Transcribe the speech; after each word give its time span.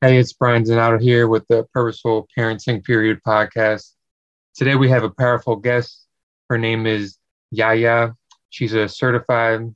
Hey, 0.00 0.18
it's 0.18 0.32
Brian 0.32 0.62
Donato 0.62 0.96
here 0.96 1.26
with 1.26 1.44
the 1.48 1.66
Purposeful 1.74 2.28
Parenting 2.38 2.84
Period 2.84 3.20
podcast. 3.26 3.94
Today 4.54 4.76
we 4.76 4.88
have 4.90 5.02
a 5.02 5.10
powerful 5.10 5.56
guest. 5.56 6.06
Her 6.48 6.56
name 6.56 6.86
is 6.86 7.18
Yaya. 7.50 8.14
She's 8.48 8.74
a 8.74 8.88
certified 8.88 9.74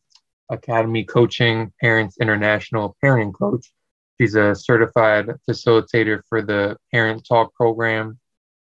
Academy 0.48 1.02
Coaching 1.02 1.72
Parents 1.80 2.18
International 2.20 2.96
parenting 3.02 3.34
coach. 3.34 3.72
She's 4.20 4.36
a 4.36 4.54
certified 4.54 5.26
facilitator 5.50 6.20
for 6.28 6.40
the 6.40 6.76
Parent 6.92 7.26
Talk 7.26 7.52
program 7.54 8.20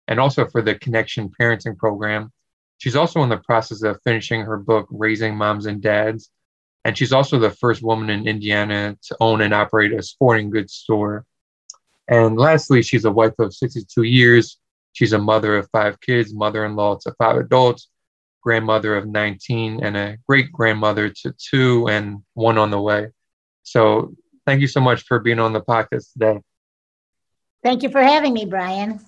and 0.08 0.18
also 0.18 0.46
for 0.46 0.62
the 0.62 0.76
Connection 0.76 1.30
Parenting 1.38 1.76
program. 1.76 2.32
She's 2.78 2.96
also 2.96 3.22
in 3.22 3.28
the 3.28 3.36
process 3.36 3.82
of 3.82 4.00
finishing 4.02 4.40
her 4.40 4.56
book, 4.56 4.88
Raising 4.90 5.36
Moms 5.36 5.66
and 5.66 5.82
Dads. 5.82 6.30
And 6.86 6.96
she's 6.96 7.12
also 7.12 7.38
the 7.38 7.50
first 7.50 7.82
woman 7.82 8.08
in 8.08 8.26
Indiana 8.26 8.96
to 9.08 9.16
own 9.20 9.42
and 9.42 9.52
operate 9.52 9.92
a 9.92 10.02
sporting 10.02 10.48
goods 10.48 10.72
store 10.72 11.26
and 12.10 12.36
lastly, 12.36 12.82
she's 12.82 13.04
a 13.04 13.10
wife 13.10 13.38
of 13.38 13.54
62 13.54 14.02
years. 14.02 14.58
She's 14.92 15.12
a 15.12 15.18
mother 15.18 15.56
of 15.56 15.68
five 15.70 16.00
kids, 16.00 16.34
mother 16.34 16.64
in 16.64 16.74
law 16.74 16.98
to 17.02 17.14
five 17.18 17.36
adults, 17.36 17.88
grandmother 18.42 18.96
of 18.96 19.06
19, 19.06 19.84
and 19.84 19.96
a 19.96 20.16
great 20.28 20.50
grandmother 20.50 21.08
to 21.08 21.32
two, 21.38 21.88
and 21.88 22.22
one 22.34 22.58
on 22.58 22.72
the 22.72 22.80
way. 22.80 23.08
So, 23.62 24.12
thank 24.44 24.60
you 24.60 24.66
so 24.66 24.80
much 24.80 25.04
for 25.04 25.20
being 25.20 25.38
on 25.38 25.52
the 25.52 25.60
podcast 25.60 26.12
today. 26.12 26.40
Thank 27.62 27.84
you 27.84 27.90
for 27.90 28.02
having 28.02 28.32
me, 28.32 28.44
Brian. 28.44 28.98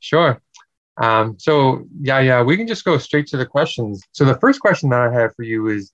Sure. 0.00 0.42
Um, 0.96 1.38
so, 1.38 1.86
yeah, 2.00 2.18
yeah, 2.18 2.42
we 2.42 2.56
can 2.56 2.66
just 2.66 2.84
go 2.84 2.98
straight 2.98 3.28
to 3.28 3.36
the 3.36 3.46
questions. 3.46 4.02
So, 4.10 4.24
the 4.24 4.38
first 4.40 4.60
question 4.60 4.88
that 4.90 5.00
I 5.00 5.12
have 5.12 5.36
for 5.36 5.44
you 5.44 5.68
is 5.68 5.92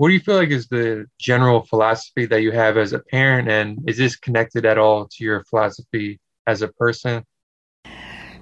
what 0.00 0.08
do 0.08 0.14
you 0.14 0.20
feel 0.20 0.36
like 0.36 0.48
is 0.48 0.66
the 0.68 1.04
general 1.18 1.60
philosophy 1.60 2.24
that 2.24 2.40
you 2.40 2.52
have 2.52 2.78
as 2.78 2.94
a 2.94 3.00
parent? 3.00 3.50
And 3.50 3.84
is 3.86 3.98
this 3.98 4.16
connected 4.16 4.64
at 4.64 4.78
all 4.78 5.06
to 5.06 5.22
your 5.22 5.44
philosophy 5.44 6.18
as 6.46 6.62
a 6.62 6.68
person? 6.68 7.22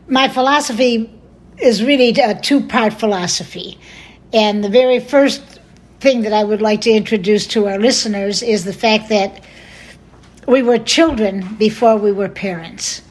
My 0.06 0.28
philosophy 0.28 1.11
is 1.56 1.83
really 1.83 2.11
a 2.11 2.41
two 2.41 2.65
part 2.65 2.92
philosophy. 2.92 3.77
And 4.33 4.62
the 4.62 4.69
very 4.69 5.00
first 5.00 5.42
thing 5.98 6.23
that 6.23 6.33
i 6.33 6.45
would 6.45 6.62
like 6.62 6.81
to 6.83 6.92
introduce 6.92 7.45
to 7.48 7.67
our 7.67 7.81
listeners 7.81 8.41
is 8.41 8.65
the 8.65 8.72
fact 8.72 9.09
that 9.09 9.43
we 10.47 10.62
were 10.62 10.78
children 10.78 11.56
before 11.56 11.97
we 11.97 12.12
were 12.12 12.28
parents. 12.28 13.03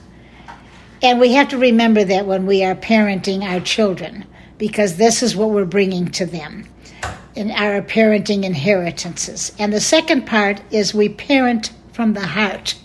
And 1.04 1.20
we 1.20 1.34
have 1.34 1.50
to 1.50 1.58
remember 1.58 2.06
that 2.06 2.26
when 2.26 2.46
we 2.46 2.64
are 2.64 2.76
parenting 2.76 3.44
our 3.44 3.60
children 3.60 4.24
because 4.58 4.96
this 4.96 5.22
is 5.22 5.36
what 5.36 5.50
we're 5.50 5.66
bringing 5.66 6.10
to 6.12 6.26
them 6.26 6.66
in 7.38 7.52
our 7.52 7.82
parenting 7.82 8.44
inheritances. 8.44 9.54
And 9.60 9.72
the 9.72 9.80
second 9.80 10.26
part 10.26 10.60
is 10.72 10.94
we 10.94 11.08
parent 11.08 11.72
from 11.94 12.14
the 12.14 12.26
heart. 12.26 12.76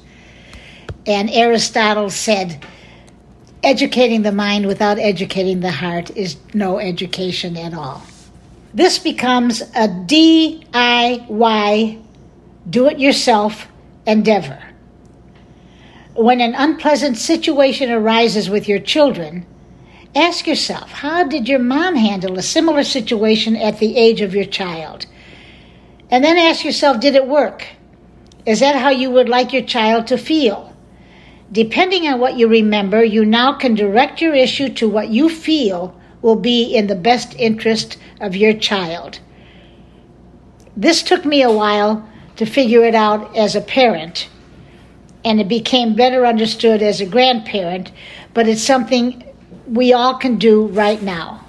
And 1.06 1.30
Aristotle 1.30 2.10
said, 2.10 2.64
educating 3.64 4.22
the 4.22 4.32
mind 4.32 4.66
without 4.66 4.98
educating 4.98 5.60
the 5.60 5.70
heart 5.70 6.10
is 6.16 6.36
no 6.52 6.78
education 6.78 7.56
at 7.56 7.72
all. 7.74 8.02
This 8.74 8.98
becomes 8.98 9.62
a 9.62 9.88
DIY, 10.06 10.62
do 12.68 12.86
it 12.88 12.98
yourself 12.98 13.66
endeavor. 14.06 14.62
When 16.14 16.40
an 16.40 16.54
unpleasant 16.54 17.16
situation 17.16 17.90
arises 17.90 18.50
with 18.50 18.68
your 18.68 18.78
children, 18.78 19.46
Ask 20.14 20.46
yourself, 20.46 20.90
how 20.90 21.24
did 21.24 21.48
your 21.48 21.58
mom 21.58 21.96
handle 21.96 22.38
a 22.38 22.42
similar 22.42 22.84
situation 22.84 23.56
at 23.56 23.78
the 23.78 23.96
age 23.96 24.20
of 24.20 24.34
your 24.34 24.44
child? 24.44 25.06
And 26.10 26.22
then 26.22 26.36
ask 26.36 26.64
yourself, 26.64 27.00
did 27.00 27.14
it 27.14 27.26
work? 27.26 27.66
Is 28.44 28.60
that 28.60 28.76
how 28.76 28.90
you 28.90 29.10
would 29.10 29.30
like 29.30 29.54
your 29.54 29.62
child 29.62 30.06
to 30.08 30.18
feel? 30.18 30.76
Depending 31.50 32.06
on 32.06 32.20
what 32.20 32.36
you 32.36 32.46
remember, 32.46 33.02
you 33.02 33.24
now 33.24 33.54
can 33.54 33.74
direct 33.74 34.20
your 34.20 34.34
issue 34.34 34.68
to 34.74 34.88
what 34.88 35.08
you 35.08 35.30
feel 35.30 35.98
will 36.20 36.36
be 36.36 36.74
in 36.74 36.88
the 36.88 36.94
best 36.94 37.34
interest 37.38 37.96
of 38.20 38.36
your 38.36 38.52
child. 38.52 39.18
This 40.76 41.02
took 41.02 41.24
me 41.24 41.42
a 41.42 41.50
while 41.50 42.06
to 42.36 42.44
figure 42.44 42.84
it 42.84 42.94
out 42.94 43.34
as 43.36 43.56
a 43.56 43.60
parent, 43.60 44.28
and 45.24 45.40
it 45.40 45.48
became 45.48 45.94
better 45.94 46.26
understood 46.26 46.82
as 46.82 47.00
a 47.00 47.06
grandparent, 47.06 47.92
but 48.34 48.48
it's 48.48 48.62
something 48.62 49.24
we 49.66 49.92
all 49.92 50.14
can 50.18 50.36
do 50.36 50.66
right 50.68 51.02
now. 51.02 51.44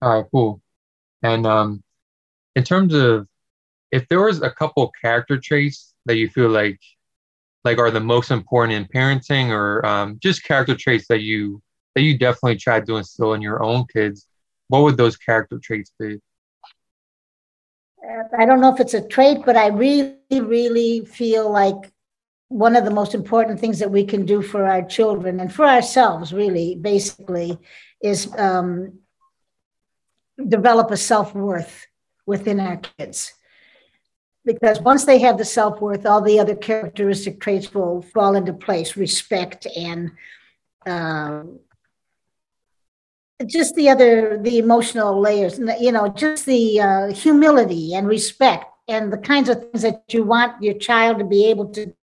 All 0.00 0.16
right, 0.16 0.26
cool. 0.30 0.60
And 1.22 1.46
um, 1.46 1.82
in 2.56 2.64
terms 2.64 2.94
of 2.94 3.26
if 3.90 4.08
there 4.08 4.20
was 4.20 4.42
a 4.42 4.50
couple 4.50 4.90
character 5.00 5.38
traits 5.38 5.94
that 6.06 6.16
you 6.16 6.28
feel 6.28 6.48
like 6.48 6.80
like 7.64 7.78
are 7.78 7.90
the 7.90 8.00
most 8.00 8.30
important 8.30 8.76
in 8.76 8.84
parenting 8.86 9.50
or 9.50 9.84
um, 9.86 10.18
just 10.20 10.44
character 10.44 10.74
traits 10.74 11.06
that 11.08 11.22
you 11.22 11.62
that 11.94 12.02
you 12.02 12.18
definitely 12.18 12.56
tried 12.56 12.86
to 12.86 12.96
instill 12.96 13.34
in 13.34 13.42
your 13.42 13.62
own 13.62 13.84
kids 13.92 14.26
what 14.68 14.82
would 14.82 14.96
those 14.96 15.16
character 15.16 15.60
traits 15.62 15.92
be 15.98 16.18
uh, 18.04 18.22
i 18.38 18.44
don't 18.44 18.60
know 18.60 18.74
if 18.74 18.80
it's 18.80 18.94
a 18.94 19.06
trait 19.06 19.38
but 19.44 19.56
i 19.56 19.68
really 19.68 20.16
really 20.30 21.04
feel 21.04 21.50
like 21.50 21.91
one 22.52 22.76
of 22.76 22.84
the 22.84 22.90
most 22.90 23.14
important 23.14 23.58
things 23.58 23.78
that 23.78 23.90
we 23.90 24.04
can 24.04 24.26
do 24.26 24.42
for 24.42 24.66
our 24.66 24.82
children 24.82 25.40
and 25.40 25.52
for 25.52 25.64
ourselves, 25.64 26.32
really, 26.34 26.74
basically, 26.74 27.58
is 28.02 28.30
um, 28.36 28.98
develop 30.48 30.90
a 30.90 30.96
self 30.96 31.34
worth 31.34 31.86
within 32.26 32.60
our 32.60 32.76
kids. 32.76 33.32
Because 34.44 34.80
once 34.80 35.04
they 35.04 35.18
have 35.20 35.38
the 35.38 35.46
self 35.46 35.80
worth, 35.80 36.04
all 36.04 36.20
the 36.20 36.38
other 36.38 36.54
characteristic 36.54 37.40
traits 37.40 37.72
will 37.72 38.02
fall 38.02 38.34
into 38.34 38.52
place 38.52 38.96
respect 38.96 39.66
and 39.74 40.10
uh, 40.84 41.44
just 43.46 43.74
the 43.76 43.88
other, 43.88 44.38
the 44.42 44.58
emotional 44.58 45.18
layers, 45.18 45.58
you 45.80 45.90
know, 45.90 46.08
just 46.08 46.44
the 46.44 46.80
uh, 46.80 47.12
humility 47.14 47.94
and 47.94 48.06
respect 48.06 48.66
and 48.88 49.10
the 49.10 49.18
kinds 49.18 49.48
of 49.48 49.60
things 49.60 49.82
that 49.82 50.02
you 50.10 50.22
want 50.22 50.62
your 50.62 50.74
child 50.74 51.18
to 51.18 51.24
be 51.24 51.46
able 51.46 51.68
to 51.70 51.94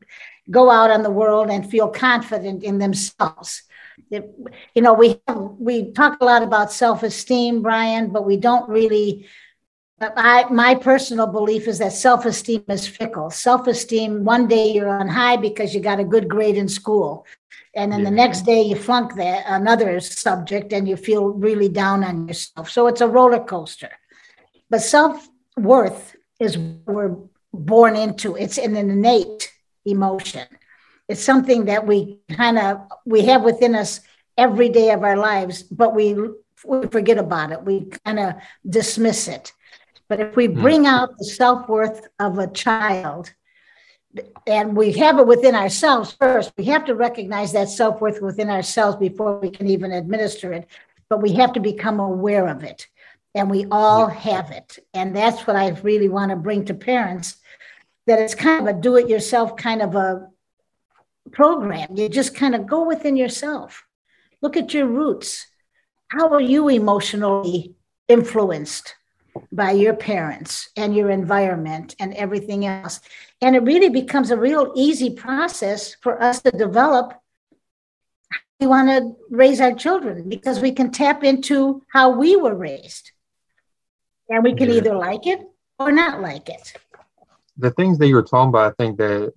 go 0.50 0.70
out 0.70 0.92
on 0.92 1.04
the 1.04 1.10
world 1.10 1.50
and 1.50 1.70
feel 1.70 1.88
confident 1.88 2.64
in 2.64 2.78
themselves. 2.78 3.64
It, 4.10 4.34
you 4.74 4.82
know, 4.82 4.94
we 4.94 5.20
have, 5.28 5.38
we 5.60 5.92
talk 5.92 6.18
a 6.22 6.26
lot 6.26 6.42
about 6.42 6.72
self-esteem, 6.72 7.62
Brian, 7.62 8.10
but 8.10 8.26
we 8.26 8.38
don't 8.38 8.68
really. 8.70 9.28
I, 10.02 10.46
my 10.50 10.76
personal 10.76 11.28
belief 11.28 11.68
is 11.68 11.80
that 11.80 11.92
self-esteem 11.92 12.64
is 12.70 12.88
fickle. 12.88 13.30
Self-esteem, 13.30 14.24
one 14.24 14.48
day 14.48 14.72
you're 14.72 14.88
on 14.88 15.10
high 15.10 15.36
because 15.36 15.76
you 15.76 15.82
got 15.82 16.00
a 16.00 16.06
good 16.06 16.30
grade 16.30 16.56
in 16.56 16.70
school, 16.70 17.26
and 17.76 17.92
then 17.92 18.00
yeah. 18.00 18.10
the 18.10 18.16
next 18.16 18.44
day 18.44 18.62
you 18.62 18.78
flunk 18.78 19.16
that 19.16 19.44
another 19.48 20.00
subject 20.00 20.72
and 20.72 20.88
you 20.88 20.96
feel 20.96 21.26
really 21.28 21.68
down 21.68 22.06
on 22.06 22.30
yourself. 22.30 22.70
So 22.70 22.88
it's 22.88 23.02
a 23.02 23.08
roller 23.10 23.44
coaster. 23.44 23.92
But 24.70 24.82
self-worth 24.82 26.16
is 26.40 26.58
we're 26.58 27.18
born 27.52 27.98
into. 27.98 28.38
It's 28.38 28.58
an 28.58 28.78
innate 28.78 29.52
emotion. 29.92 30.48
It's 31.08 31.24
something 31.24 31.66
that 31.66 31.88
we 31.88 32.20
kind 32.32 32.58
of 32.60 32.82
we 33.06 33.24
have 33.26 33.44
within 33.44 33.76
us 33.76 34.02
every 34.38 34.70
day 34.70 34.92
of 34.92 35.04
our 35.04 35.18
lives, 35.18 35.64
but 35.64 35.96
we 35.96 36.16
we 36.66 36.88
forget 36.88 37.18
about 37.18 37.52
it. 37.52 37.64
We 37.64 37.86
kind 38.06 38.20
of 38.20 38.36
dismiss 38.68 39.28
it. 39.28 39.54
But 40.08 40.20
if 40.20 40.36
we 40.36 40.48
hmm. 40.48 40.62
bring 40.62 40.88
out 40.88 41.18
the 41.18 41.26
self 41.26 41.68
worth 41.68 42.08
of 42.20 42.38
a 42.38 42.48
child, 42.48 43.34
and 44.48 44.76
we 44.76 44.92
have 44.94 45.20
it 45.20 45.28
within 45.28 45.56
ourselves 45.56 46.12
first, 46.12 46.52
we 46.58 46.66
have 46.66 46.86
to 46.86 46.96
recognize 46.96 47.52
that 47.54 47.70
self 47.70 48.02
worth 48.02 48.22
within 48.22 48.50
ourselves 48.50 48.98
before 48.98 49.40
we 49.40 49.50
can 49.50 49.68
even 49.68 49.92
administer 49.92 50.54
it. 50.54 50.68
But 51.10 51.22
we 51.22 51.34
have 51.34 51.54
to 51.54 51.60
become 51.60 52.00
aware 52.00 52.48
of 52.48 52.64
it, 52.64 52.88
and 53.34 53.50
we 53.50 53.66
all 53.72 54.08
have 54.08 54.52
it. 54.52 54.78
And 54.94 55.16
that's 55.16 55.48
what 55.48 55.56
I 55.56 55.70
really 55.82 56.10
want 56.10 56.30
to 56.30 56.36
bring 56.36 56.66
to 56.66 56.74
parents 56.74 57.38
that 58.08 58.20
it's 58.20 58.36
kind 58.36 58.68
of 58.68 58.76
a 58.76 58.80
do 58.80 58.96
it 58.96 59.10
yourself 59.10 59.56
kind 59.56 59.82
of 59.82 59.96
a 59.96 60.28
program. 61.32 61.96
You 61.96 62.10
just 62.10 62.36
kind 62.36 62.56
of 62.56 62.66
go 62.66 62.86
within 62.86 63.16
yourself, 63.16 63.86
look 64.42 64.58
at 64.58 64.74
your 64.74 64.88
roots. 64.88 65.48
How 66.08 66.30
are 66.30 66.42
you 66.42 66.70
emotionally 66.70 67.76
influenced 68.08 68.96
by 69.52 69.72
your 69.72 69.94
parents 69.94 70.70
and 70.76 70.96
your 70.96 71.12
environment 71.12 71.96
and 72.00 72.14
everything 72.16 72.66
else? 72.66 73.00
And 73.42 73.56
it 73.56 73.64
really 73.64 73.90
becomes 73.90 74.32
a 74.32 74.38
real 74.38 74.74
easy 74.76 75.12
process 75.12 75.96
for 76.02 76.22
us 76.22 76.42
to 76.42 76.52
develop 76.52 77.14
we 78.60 78.68
want 78.68 78.90
to 78.90 79.16
raise 79.30 79.62
our 79.62 79.74
children 79.74 80.28
because 80.28 80.60
we 80.60 80.74
can 80.74 80.92
tap 80.92 81.24
into 81.24 81.82
how 81.94 82.10
we 82.10 82.36
were 82.36 82.56
raised. 82.56 83.12
And 84.28 84.44
we 84.44 84.54
can 84.54 84.70
yeah. 84.70 84.76
either 84.76 84.96
like 84.96 85.26
it 85.26 85.40
or 85.80 85.92
not 85.92 86.22
like 86.22 86.50
it 86.50 86.74
the 87.60 87.72
things 87.72 87.98
that 87.98 88.08
you 88.08 88.16
were 88.16 88.24
talking 88.24 88.50
about, 88.50 88.72
I 88.72 88.84
think 88.84 88.98
that 88.98 89.34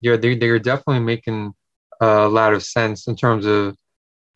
yeah, 0.00 0.16
they 0.16 0.36
they're 0.36 0.58
definitely 0.58 1.00
making 1.00 1.54
a 2.00 2.28
lot 2.28 2.52
of 2.52 2.62
sense 2.62 3.06
in 3.06 3.16
terms 3.16 3.46
of 3.46 3.76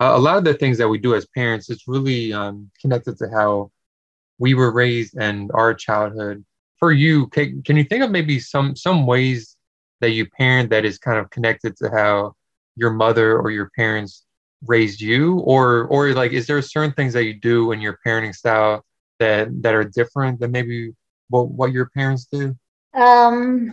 uh, 0.01 0.13
a 0.15 0.19
lot 0.19 0.39
of 0.39 0.45
the 0.45 0.55
things 0.55 0.79
that 0.79 0.89
we 0.89 0.99
do 0.99 1.15
as 1.15 1.27
parents. 1.27 1.69
It's 1.69 1.89
really 1.89 2.33
um, 2.33 2.71
connected 2.81 3.19
to 3.19 3.29
how 3.31 3.73
we 4.39 4.55
were 4.55 4.73
raised 4.73 5.17
and 5.19 5.51
our 5.55 5.75
childhood. 5.75 6.45
For 6.79 6.93
you, 6.93 7.27
can, 7.29 7.63
can 7.63 7.77
you 7.77 7.85
think 7.85 8.05
of 8.05 8.11
maybe 8.11 8.39
some 8.39 8.77
some 8.77 9.07
ways 9.07 9.57
that 10.01 10.11
you 10.11 10.27
parent 10.27 10.71
that 10.71 10.85
is 10.85 10.99
kind 10.99 11.19
of 11.19 11.31
connected 11.31 11.77
to 11.79 11.91
how 11.91 12.35
your 12.77 12.91
mother 12.91 13.39
or 13.39 13.51
your 13.51 13.71
parents 13.77 14.25
raised 14.67 15.01
you 15.01 15.39
or 15.41 15.85
or 15.85 16.13
like 16.13 16.33
is 16.33 16.47
there 16.47 16.61
certain 16.63 16.93
things 16.93 17.13
that 17.13 17.25
you 17.25 17.35
do 17.35 17.73
in 17.73 17.81
your 17.81 17.99
parenting 18.07 18.35
style 18.35 18.85
that 19.19 19.49
that 19.63 19.75
are 19.75 19.85
different 19.85 20.41
than 20.41 20.51
maybe 20.51 20.93
what 21.29 21.51
what 21.51 21.73
your 21.73 21.91
parents 21.95 22.27
did 22.31 22.57
um 22.95 23.73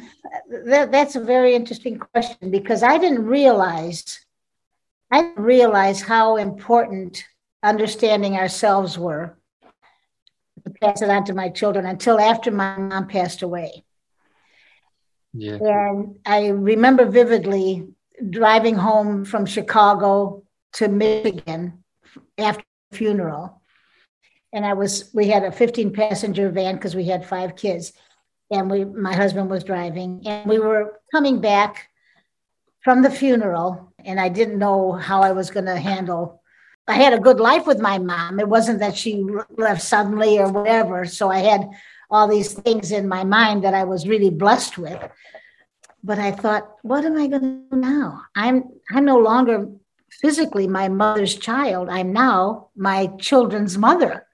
that, 0.65 0.92
that's 0.92 1.15
a 1.15 1.24
very 1.24 1.56
interesting 1.56 1.98
question 1.98 2.51
because 2.51 2.83
i 2.83 2.98
didn't 2.98 3.25
realize 3.25 4.19
i 5.12 5.21
didn't 5.21 5.44
realize 5.44 6.01
how 6.01 6.38
important 6.38 7.25
understanding 7.62 8.36
ourselves 8.36 8.98
were 8.98 9.38
to 10.63 10.69
pass 10.81 11.01
it 11.01 11.10
on 11.10 11.24
to 11.24 11.33
my 11.33 11.50
children 11.50 11.86
until 11.86 12.19
after 12.19 12.51
my 12.51 12.77
mom 12.77 13.07
passed 13.07 13.42
away 13.42 13.83
yeah 15.33 15.57
and 15.62 16.19
i 16.25 16.48
remember 16.48 17.06
vividly 17.06 17.88
driving 18.30 18.75
home 18.75 19.24
from 19.24 19.45
chicago 19.45 20.44
to 20.74 20.88
Michigan 20.88 21.83
after 22.38 22.63
the 22.92 22.98
funeral. 22.98 23.62
And 24.51 24.65
I 24.65 24.74
was, 24.74 25.10
we 25.13 25.27
had 25.27 25.44
a 25.44 25.51
15 25.51 25.94
passenger 25.94 26.50
van 26.50 26.75
because 26.75 26.95
we 26.95 27.06
had 27.06 27.25
five 27.25 27.56
kids. 27.56 27.94
And 28.53 28.69
we, 28.69 28.85
my 28.85 29.15
husband 29.15 29.50
was 29.50 29.63
driving, 29.63 30.21
and 30.25 30.47
we 30.47 30.59
were 30.59 31.00
coming 31.11 31.41
back 31.41 31.89
from 32.81 33.01
the 33.01 33.09
funeral. 33.09 33.94
And 34.05 34.19
I 34.19 34.29
didn't 34.29 34.59
know 34.59 34.91
how 34.91 35.21
I 35.21 35.31
was 35.31 35.50
going 35.50 35.65
to 35.65 35.77
handle. 35.77 36.41
I 36.88 36.94
had 36.94 37.13
a 37.13 37.19
good 37.19 37.39
life 37.39 37.65
with 37.65 37.79
my 37.79 37.97
mom. 37.97 38.39
It 38.39 38.47
wasn't 38.47 38.79
that 38.79 38.95
she 38.95 39.25
left 39.57 39.81
suddenly 39.81 40.38
or 40.38 40.51
whatever. 40.51 41.05
So 41.05 41.31
I 41.31 41.39
had 41.39 41.69
all 42.11 42.27
these 42.27 42.53
things 42.53 42.91
in 42.91 43.07
my 43.07 43.23
mind 43.23 43.63
that 43.63 43.73
I 43.73 43.85
was 43.85 44.07
really 44.07 44.29
blessed 44.29 44.77
with. 44.77 45.01
But 46.03 46.19
I 46.19 46.31
thought, 46.31 46.75
what 46.81 47.05
am 47.05 47.17
I 47.17 47.27
going 47.27 47.41
to 47.41 47.61
do 47.71 47.77
now? 47.77 48.21
I'm 48.35 48.65
I'm 48.91 49.05
no 49.05 49.17
longer 49.17 49.69
physically 50.11 50.67
my 50.67 50.89
mother's 50.89 51.35
child. 51.35 51.89
I'm 51.89 52.11
now 52.13 52.69
my 52.75 53.07
children's 53.19 53.77
mother. 53.77 54.27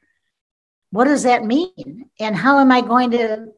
What 0.91 1.05
does 1.05 1.23
that 1.23 1.45
mean? 1.45 2.09
And 2.19 2.35
how 2.35 2.59
am 2.59 2.71
I 2.71 2.81
going 2.81 3.11
to 3.11 3.53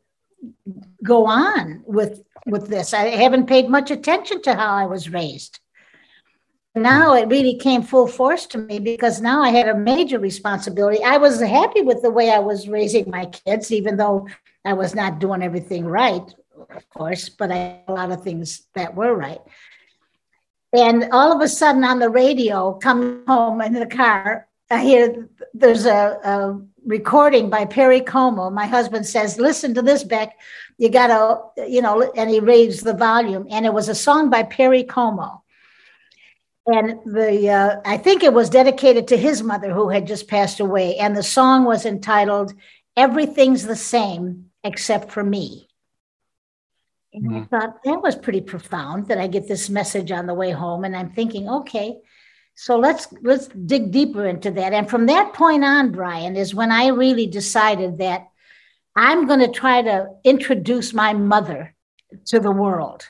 go 1.03 1.25
on 1.25 1.83
with 1.85 2.23
with 2.45 2.67
this? 2.69 2.93
I 2.93 3.07
haven't 3.07 3.47
paid 3.47 3.69
much 3.69 3.91
attention 3.91 4.41
to 4.43 4.55
how 4.55 4.73
I 4.73 4.85
was 4.85 5.09
raised. 5.09 5.59
Now 6.73 7.15
it 7.15 7.27
really 7.27 7.55
came 7.55 7.81
full 7.81 8.07
force 8.07 8.45
to 8.47 8.57
me 8.57 8.79
because 8.79 9.19
now 9.19 9.41
I 9.41 9.49
had 9.49 9.67
a 9.67 9.75
major 9.77 10.19
responsibility. 10.19 11.03
I 11.03 11.17
was 11.17 11.41
happy 11.41 11.81
with 11.81 12.01
the 12.01 12.11
way 12.11 12.29
I 12.29 12.39
was 12.39 12.69
raising 12.69 13.09
my 13.09 13.25
kids, 13.25 13.71
even 13.71 13.97
though 13.97 14.27
I 14.63 14.73
was 14.73 14.95
not 14.95 15.19
doing 15.19 15.43
everything 15.43 15.85
right, 15.85 16.23
of 16.69 16.89
course, 16.89 17.27
but 17.27 17.51
I 17.51 17.55
had 17.55 17.83
a 17.89 17.93
lot 17.93 18.11
of 18.11 18.23
things 18.23 18.67
that 18.73 18.95
were 18.95 19.13
right. 19.13 19.41
And 20.71 21.09
all 21.11 21.33
of 21.33 21.41
a 21.41 21.49
sudden 21.49 21.83
on 21.83 21.99
the 21.99 22.09
radio, 22.09 22.73
coming 22.73 23.23
home 23.27 23.59
in 23.59 23.73
the 23.73 23.85
car, 23.85 24.47
I 24.71 24.81
hear 24.83 25.29
there's 25.53 25.85
a, 25.85 26.17
a 26.23 26.61
recording 26.85 27.49
by 27.49 27.65
Perry 27.65 28.01
Como. 28.01 28.49
My 28.49 28.65
husband 28.65 29.05
says, 29.05 29.37
Listen 29.37 29.73
to 29.73 29.81
this, 29.81 30.03
Beck. 30.03 30.37
You 30.77 30.89
got 30.89 31.07
to, 31.07 31.69
you 31.69 31.81
know, 31.81 32.11
and 32.15 32.29
he 32.29 32.39
raised 32.39 32.83
the 32.83 32.93
volume. 32.93 33.47
And 33.51 33.65
it 33.65 33.73
was 33.73 33.89
a 33.89 33.95
song 33.95 34.29
by 34.29 34.43
Perry 34.43 34.83
Como. 34.83 35.43
And 36.65 36.99
the, 37.05 37.49
uh, 37.49 37.81
I 37.85 37.97
think 37.97 38.23
it 38.23 38.33
was 38.33 38.49
dedicated 38.49 39.07
to 39.09 39.17
his 39.17 39.43
mother 39.43 39.73
who 39.73 39.89
had 39.89 40.07
just 40.07 40.27
passed 40.27 40.59
away. 40.59 40.95
And 40.95 41.15
the 41.15 41.23
song 41.23 41.65
was 41.65 41.85
entitled, 41.85 42.53
Everything's 42.95 43.65
the 43.65 43.75
Same 43.75 44.51
Except 44.63 45.11
for 45.11 45.23
Me. 45.23 45.67
And 47.13 47.25
mm-hmm. 47.25 47.37
I 47.37 47.59
thought 47.59 47.83
that 47.83 48.01
was 48.01 48.15
pretty 48.15 48.41
profound 48.41 49.07
that 49.07 49.17
I 49.17 49.27
get 49.27 49.47
this 49.47 49.69
message 49.69 50.11
on 50.11 50.27
the 50.27 50.33
way 50.33 50.51
home. 50.51 50.85
And 50.85 50.95
I'm 50.95 51.11
thinking, 51.11 51.49
okay, 51.49 51.97
so 52.55 52.77
let's 52.77 53.07
let's 53.21 53.47
dig 53.47 53.91
deeper 53.91 54.27
into 54.27 54.51
that. 54.51 54.73
And 54.73 54.89
from 54.89 55.07
that 55.07 55.33
point 55.33 55.63
on, 55.63 55.91
Brian, 55.91 56.35
is 56.35 56.53
when 56.53 56.71
I 56.71 56.87
really 56.87 57.27
decided 57.27 57.97
that 57.99 58.27
I'm 58.95 59.25
going 59.25 59.39
to 59.39 59.47
try 59.47 59.81
to 59.81 60.09
introduce 60.23 60.93
my 60.93 61.13
mother 61.13 61.75
to 62.25 62.39
the 62.39 62.51
world 62.51 63.07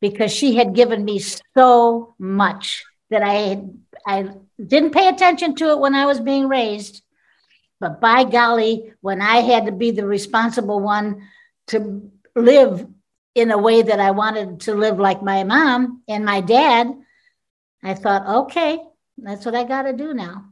because 0.00 0.32
she 0.32 0.56
had 0.56 0.74
given 0.74 1.04
me 1.04 1.20
so 1.54 2.14
much 2.18 2.84
that 3.10 3.22
I 3.22 3.62
I 4.06 4.30
didn't 4.64 4.94
pay 4.94 5.08
attention 5.08 5.54
to 5.56 5.70
it 5.70 5.78
when 5.78 5.94
I 5.94 6.06
was 6.06 6.20
being 6.20 6.48
raised. 6.48 7.02
But 7.80 8.00
by 8.00 8.24
golly, 8.24 8.92
when 9.00 9.22
I 9.22 9.36
had 9.36 9.66
to 9.66 9.72
be 9.72 9.90
the 9.90 10.06
responsible 10.06 10.80
one 10.80 11.28
to 11.68 12.10
live 12.34 12.86
in 13.34 13.50
a 13.50 13.58
way 13.58 13.82
that 13.82 14.00
I 14.00 14.10
wanted 14.10 14.60
to 14.60 14.74
live 14.74 14.98
like 14.98 15.22
my 15.22 15.44
mom 15.44 16.02
and 16.08 16.24
my 16.24 16.40
dad, 16.40 16.88
I 17.82 17.94
thought, 17.94 18.26
okay, 18.26 18.78
that's 19.18 19.44
what 19.44 19.54
I 19.54 19.64
got 19.64 19.82
to 19.82 19.92
do 19.92 20.14
now. 20.14 20.46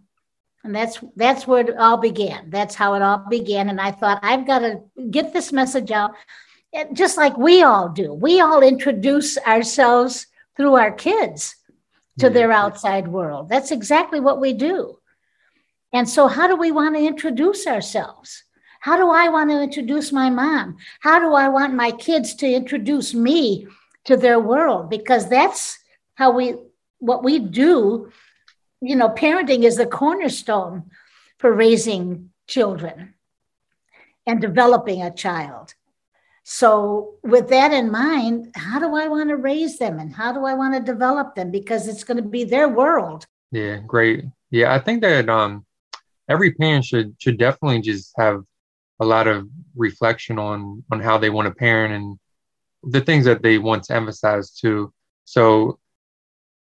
And 0.64 0.75
that's 0.75 0.98
that's 1.14 1.46
where 1.46 1.60
it 1.60 1.76
all 1.76 1.96
began. 1.96 2.50
That's 2.50 2.75
how 2.75 2.94
it 2.94 3.02
all 3.02 3.25
began. 3.30 3.69
And 3.69 3.80
I 3.80 3.92
thought 3.92 4.20
I've 4.22 4.46
got 4.46 4.60
to 4.60 4.80
get 5.10 5.32
this 5.32 5.52
message 5.52 5.90
out, 5.90 6.12
just 6.92 7.16
like 7.16 7.36
we 7.38 7.62
all 7.62 7.88
do. 7.88 8.12
We 8.12 8.40
all 8.40 8.62
introduce 8.62 9.38
ourselves 9.38 10.26
through 10.56 10.75
our 10.75 10.90
kids 10.90 11.54
to 12.19 12.26
yeah. 12.26 12.32
their 12.32 12.52
outside 12.52 13.08
world. 13.08 13.48
That's 13.48 13.70
exactly 13.70 14.20
what 14.20 14.40
we 14.40 14.52
do. 14.52 14.98
And 15.92 16.08
so, 16.08 16.26
how 16.26 16.48
do 16.48 16.56
we 16.56 16.70
want 16.72 16.96
to 16.96 17.06
introduce 17.06 17.66
ourselves? 17.66 18.44
How 18.80 18.96
do 18.96 19.10
I 19.10 19.28
want 19.28 19.50
to 19.50 19.62
introduce 19.62 20.12
my 20.12 20.30
mom? 20.30 20.76
How 21.00 21.19
do 21.19 21.34
I 21.34 21.48
want 21.48 21.75
my 21.75 21.90
kids 21.90 22.34
to 22.36 22.52
introduce 22.52 23.14
me 23.14 23.66
to 24.04 24.16
their 24.16 24.38
world? 24.38 24.90
Because 24.90 25.28
that's 25.28 25.78
how 26.14 26.30
we, 26.32 26.56
what 26.99 27.25
we 27.25 27.39
do. 27.39 28.11
You 28.81 28.97
know, 28.97 29.09
parenting 29.09 29.65
is 29.65 29.77
the 29.77 29.87
cornerstone 29.87 30.91
for 31.39 31.53
raising 31.53 32.31
children 32.47 33.15
and 34.27 34.41
developing 34.41 35.03
a 35.03 35.12
child. 35.12 35.75
So, 36.45 37.17
with 37.23 37.49
that 37.50 37.73
in 37.73 37.91
mind, 37.91 38.53
how 38.55 38.79
do 38.79 38.95
I 38.95 39.09
want 39.09 39.29
to 39.29 39.37
raise 39.37 39.79
them 39.79 39.99
and 39.99 40.15
how 40.15 40.33
do 40.33 40.47
I 40.47 40.55
want 40.55 40.75
to 40.75 40.81
develop 40.81 41.35
them? 41.35 41.50
Because 41.50 41.87
it's 41.89 42.05
going 42.05 42.17
to 42.17 42.29
be 42.29 42.45
their 42.45 42.69
world. 42.69 43.27
Yeah, 43.53 43.79
great. 43.87 44.25
Yeah, 44.50 44.75
I 44.75 44.79
think 44.79 45.03
that 45.03 45.29
um, 45.29 45.67
every 46.29 46.53
parent 46.53 46.85
should 46.85 47.15
should 47.19 47.39
definitely 47.39 47.83
just 47.83 48.12
have 48.17 48.43
a 49.00 49.05
lot 49.05 49.27
of 49.27 49.49
reflection 49.77 50.39
on 50.39 50.85
on 50.91 51.00
how 51.00 51.19
they 51.19 51.31
want 51.31 51.49
to 51.49 51.55
parent 51.55 51.93
and 51.93 52.19
the 52.83 53.00
things 53.00 53.25
that 53.25 53.43
they 53.43 53.59
want 53.59 53.85
to 53.85 53.95
emphasize 53.95 54.50
too. 54.53 54.93
So 55.25 55.79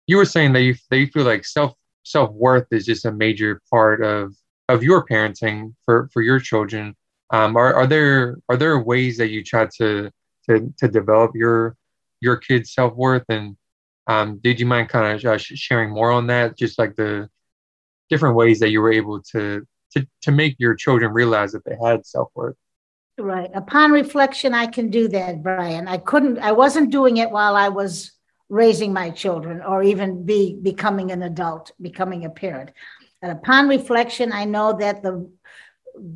you 0.07 0.17
were 0.17 0.25
saying 0.25 0.53
that 0.53 0.63
you 0.63 0.75
that 0.91 0.99
you 0.99 1.07
feel 1.09 1.25
like 1.25 1.45
self 1.45 1.75
self 2.05 2.31
worth 2.33 2.67
is 2.71 2.87
just 2.87 3.05
a 3.05 3.13
major 3.13 3.61
part 3.71 4.03
of 4.03 4.35
of 4.69 4.83
your 4.83 5.05
parenting 5.07 5.75
for 5.85 6.09
for 6.13 6.23
your 6.23 6.39
children. 6.39 6.95
Um, 7.31 7.57
are 7.57 7.75
are 7.75 7.87
there 7.87 8.39
are 8.49 8.57
there 8.57 8.79
ways 8.79 9.17
that 9.19 9.29
you 9.29 9.43
try 9.43 9.67
to 9.79 10.11
to 10.49 10.75
to 10.79 10.89
develop 10.89 11.33
your 11.35 11.77
your 12.21 12.37
kids' 12.37 12.73
self 12.73 12.95
worth 12.95 13.25
and 13.29 13.57
um, 14.07 14.39
did 14.43 14.61
you 14.61 14.67
mind 14.67 14.91
kind 14.91 15.17
of 15.17 15.25
uh, 15.25 15.39
sharing 15.39 15.91
more 15.91 16.11
on 16.11 16.27
that? 16.27 16.59
Just 16.59 16.79
like 16.79 16.95
the 16.95 17.29
different 18.11 18.37
ways 18.37 18.61
that 18.61 18.71
you 18.71 18.81
were 18.81 18.93
able 18.93 19.23
to 19.23 19.67
to, 19.93 20.07
to 20.23 20.33
make 20.33 20.57
your 20.59 20.75
children 20.75 21.13
realize 21.13 21.53
that 21.53 21.65
they 21.65 21.77
had 21.83 22.05
self-worth 22.05 22.57
right 23.19 23.51
upon 23.55 23.93
reflection 23.93 24.53
i 24.55 24.67
can 24.67 24.91
do 24.91 25.09
that 25.09 25.43
brian 25.43 25.87
i 25.87 25.97
couldn't 25.97 26.39
i 26.39 26.51
wasn't 26.51 26.91
doing 26.91 27.19
it 27.19 27.31
while 27.31 27.55
i 27.55 27.69
was 27.69 28.13
raising 28.55 28.93
my 28.93 29.11
children 29.11 29.61
or 29.63 29.83
even 29.83 30.25
be 30.25 30.55
becoming 30.63 31.11
an 31.11 31.23
adult 31.25 31.73
becoming 31.83 32.25
a 32.25 32.31
parent 32.31 32.71
and 33.21 33.33
upon 33.33 33.69
reflection 33.69 34.33
i 34.33 34.45
know 34.45 34.73
that 34.73 35.03
the 35.03 35.29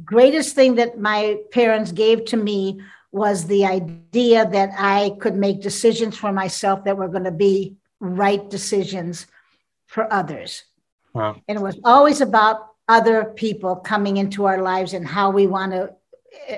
greatest 0.04 0.54
thing 0.54 0.76
that 0.76 1.00
my 1.00 1.36
parents 1.50 1.90
gave 1.90 2.24
to 2.24 2.36
me 2.36 2.80
was 3.10 3.46
the 3.46 3.64
idea 3.66 4.48
that 4.48 4.70
i 4.78 5.10
could 5.18 5.34
make 5.34 5.60
decisions 5.60 6.16
for 6.16 6.32
myself 6.32 6.84
that 6.84 6.96
were 6.96 7.08
going 7.08 7.24
to 7.32 7.38
be 7.48 7.74
right 7.98 8.48
decisions 8.48 9.26
for 9.86 10.04
others 10.12 10.62
wow. 11.14 11.34
and 11.48 11.58
it 11.58 11.62
was 11.62 11.76
always 11.82 12.20
about 12.20 12.68
other 12.86 13.24
people 13.24 13.74
coming 13.74 14.16
into 14.16 14.44
our 14.44 14.62
lives 14.62 14.94
and 14.94 15.08
how 15.08 15.28
we 15.30 15.48
want 15.48 15.72
to 15.72 15.92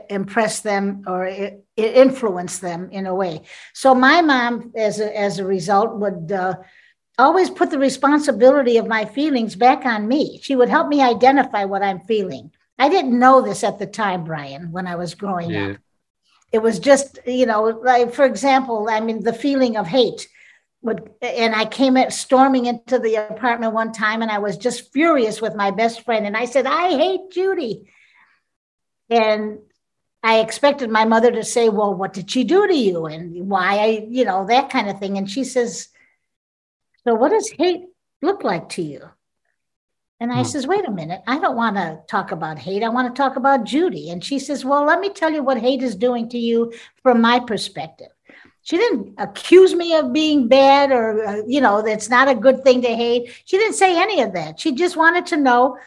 impress 0.08 0.60
them 0.60 1.04
or 1.06 1.26
influence 1.76 2.58
them 2.58 2.90
in 2.90 3.06
a 3.06 3.14
way. 3.14 3.42
So 3.74 3.94
my 3.94 4.22
mom, 4.22 4.72
as 4.76 5.00
a, 5.00 5.18
as 5.18 5.38
a 5.38 5.44
result, 5.44 5.96
would 5.96 6.32
uh, 6.32 6.56
always 7.18 7.50
put 7.50 7.70
the 7.70 7.78
responsibility 7.78 8.76
of 8.76 8.86
my 8.86 9.04
feelings 9.04 9.56
back 9.56 9.84
on 9.84 10.08
me. 10.08 10.40
She 10.42 10.56
would 10.56 10.68
help 10.68 10.88
me 10.88 11.02
identify 11.02 11.64
what 11.64 11.82
I'm 11.82 12.00
feeling. 12.00 12.52
I 12.78 12.88
didn't 12.88 13.18
know 13.18 13.42
this 13.42 13.62
at 13.62 13.78
the 13.78 13.86
time, 13.86 14.24
Brian, 14.24 14.72
when 14.72 14.86
I 14.86 14.96
was 14.96 15.14
growing 15.14 15.50
yeah. 15.50 15.66
up. 15.70 15.76
It 16.52 16.62
was 16.62 16.78
just, 16.78 17.18
you 17.26 17.46
know, 17.46 17.64
like 17.64 18.12
for 18.12 18.24
example, 18.24 18.88
I 18.90 19.00
mean, 19.00 19.22
the 19.22 19.32
feeling 19.32 19.76
of 19.76 19.86
hate 19.86 20.28
would 20.82 21.10
and 21.20 21.54
I 21.54 21.66
came 21.66 21.96
at 21.96 22.12
storming 22.12 22.66
into 22.66 22.98
the 22.98 23.16
apartment 23.16 23.74
one 23.74 23.92
time 23.92 24.22
and 24.22 24.30
I 24.30 24.38
was 24.38 24.56
just 24.56 24.92
furious 24.92 25.40
with 25.40 25.54
my 25.54 25.70
best 25.70 26.04
friend 26.04 26.26
and 26.26 26.36
I 26.36 26.46
said, 26.46 26.66
I 26.66 26.90
hate 26.96 27.30
Judy. 27.30 27.90
And 29.10 29.58
I 30.22 30.40
expected 30.40 30.90
my 30.90 31.04
mother 31.04 31.30
to 31.32 31.44
say, 31.44 31.68
Well, 31.68 31.94
what 31.94 32.12
did 32.12 32.30
she 32.30 32.44
do 32.44 32.66
to 32.66 32.74
you? 32.74 33.06
And 33.06 33.48
why 33.48 33.78
I, 33.78 34.06
you 34.08 34.24
know, 34.24 34.46
that 34.46 34.70
kind 34.70 34.88
of 34.88 34.98
thing. 34.98 35.16
And 35.18 35.30
she 35.30 35.44
says, 35.44 35.88
So 37.04 37.14
what 37.14 37.30
does 37.30 37.50
hate 37.50 37.86
look 38.22 38.44
like 38.44 38.68
to 38.70 38.82
you? 38.82 39.08
And 40.20 40.30
I 40.30 40.42
hmm. 40.42 40.44
says, 40.44 40.66
wait 40.66 40.86
a 40.86 40.90
minute, 40.90 41.22
I 41.26 41.38
don't 41.38 41.56
want 41.56 41.76
to 41.76 42.00
talk 42.06 42.30
about 42.30 42.58
hate. 42.58 42.84
I 42.84 42.90
want 42.90 43.14
to 43.14 43.20
talk 43.20 43.36
about 43.36 43.64
Judy. 43.64 44.10
And 44.10 44.22
she 44.22 44.38
says, 44.38 44.64
well, 44.64 44.84
let 44.84 45.00
me 45.00 45.08
tell 45.08 45.32
you 45.32 45.42
what 45.42 45.58
hate 45.58 45.82
is 45.82 45.96
doing 45.96 46.28
to 46.28 46.38
you 46.38 46.72
from 47.02 47.22
my 47.22 47.40
perspective. 47.40 48.08
She 48.62 48.76
didn't 48.76 49.14
accuse 49.16 49.74
me 49.74 49.94
of 49.94 50.12
being 50.12 50.46
bad 50.46 50.92
or, 50.92 51.24
uh, 51.26 51.42
you 51.46 51.62
know, 51.62 51.80
that's 51.80 52.10
not 52.10 52.28
a 52.28 52.34
good 52.34 52.62
thing 52.62 52.82
to 52.82 52.94
hate. 52.94 53.32
She 53.46 53.56
didn't 53.56 53.76
say 53.76 53.98
any 53.98 54.20
of 54.20 54.34
that. 54.34 54.60
She 54.60 54.72
just 54.72 54.98
wanted 54.98 55.26
to 55.26 55.38
know 55.38 55.78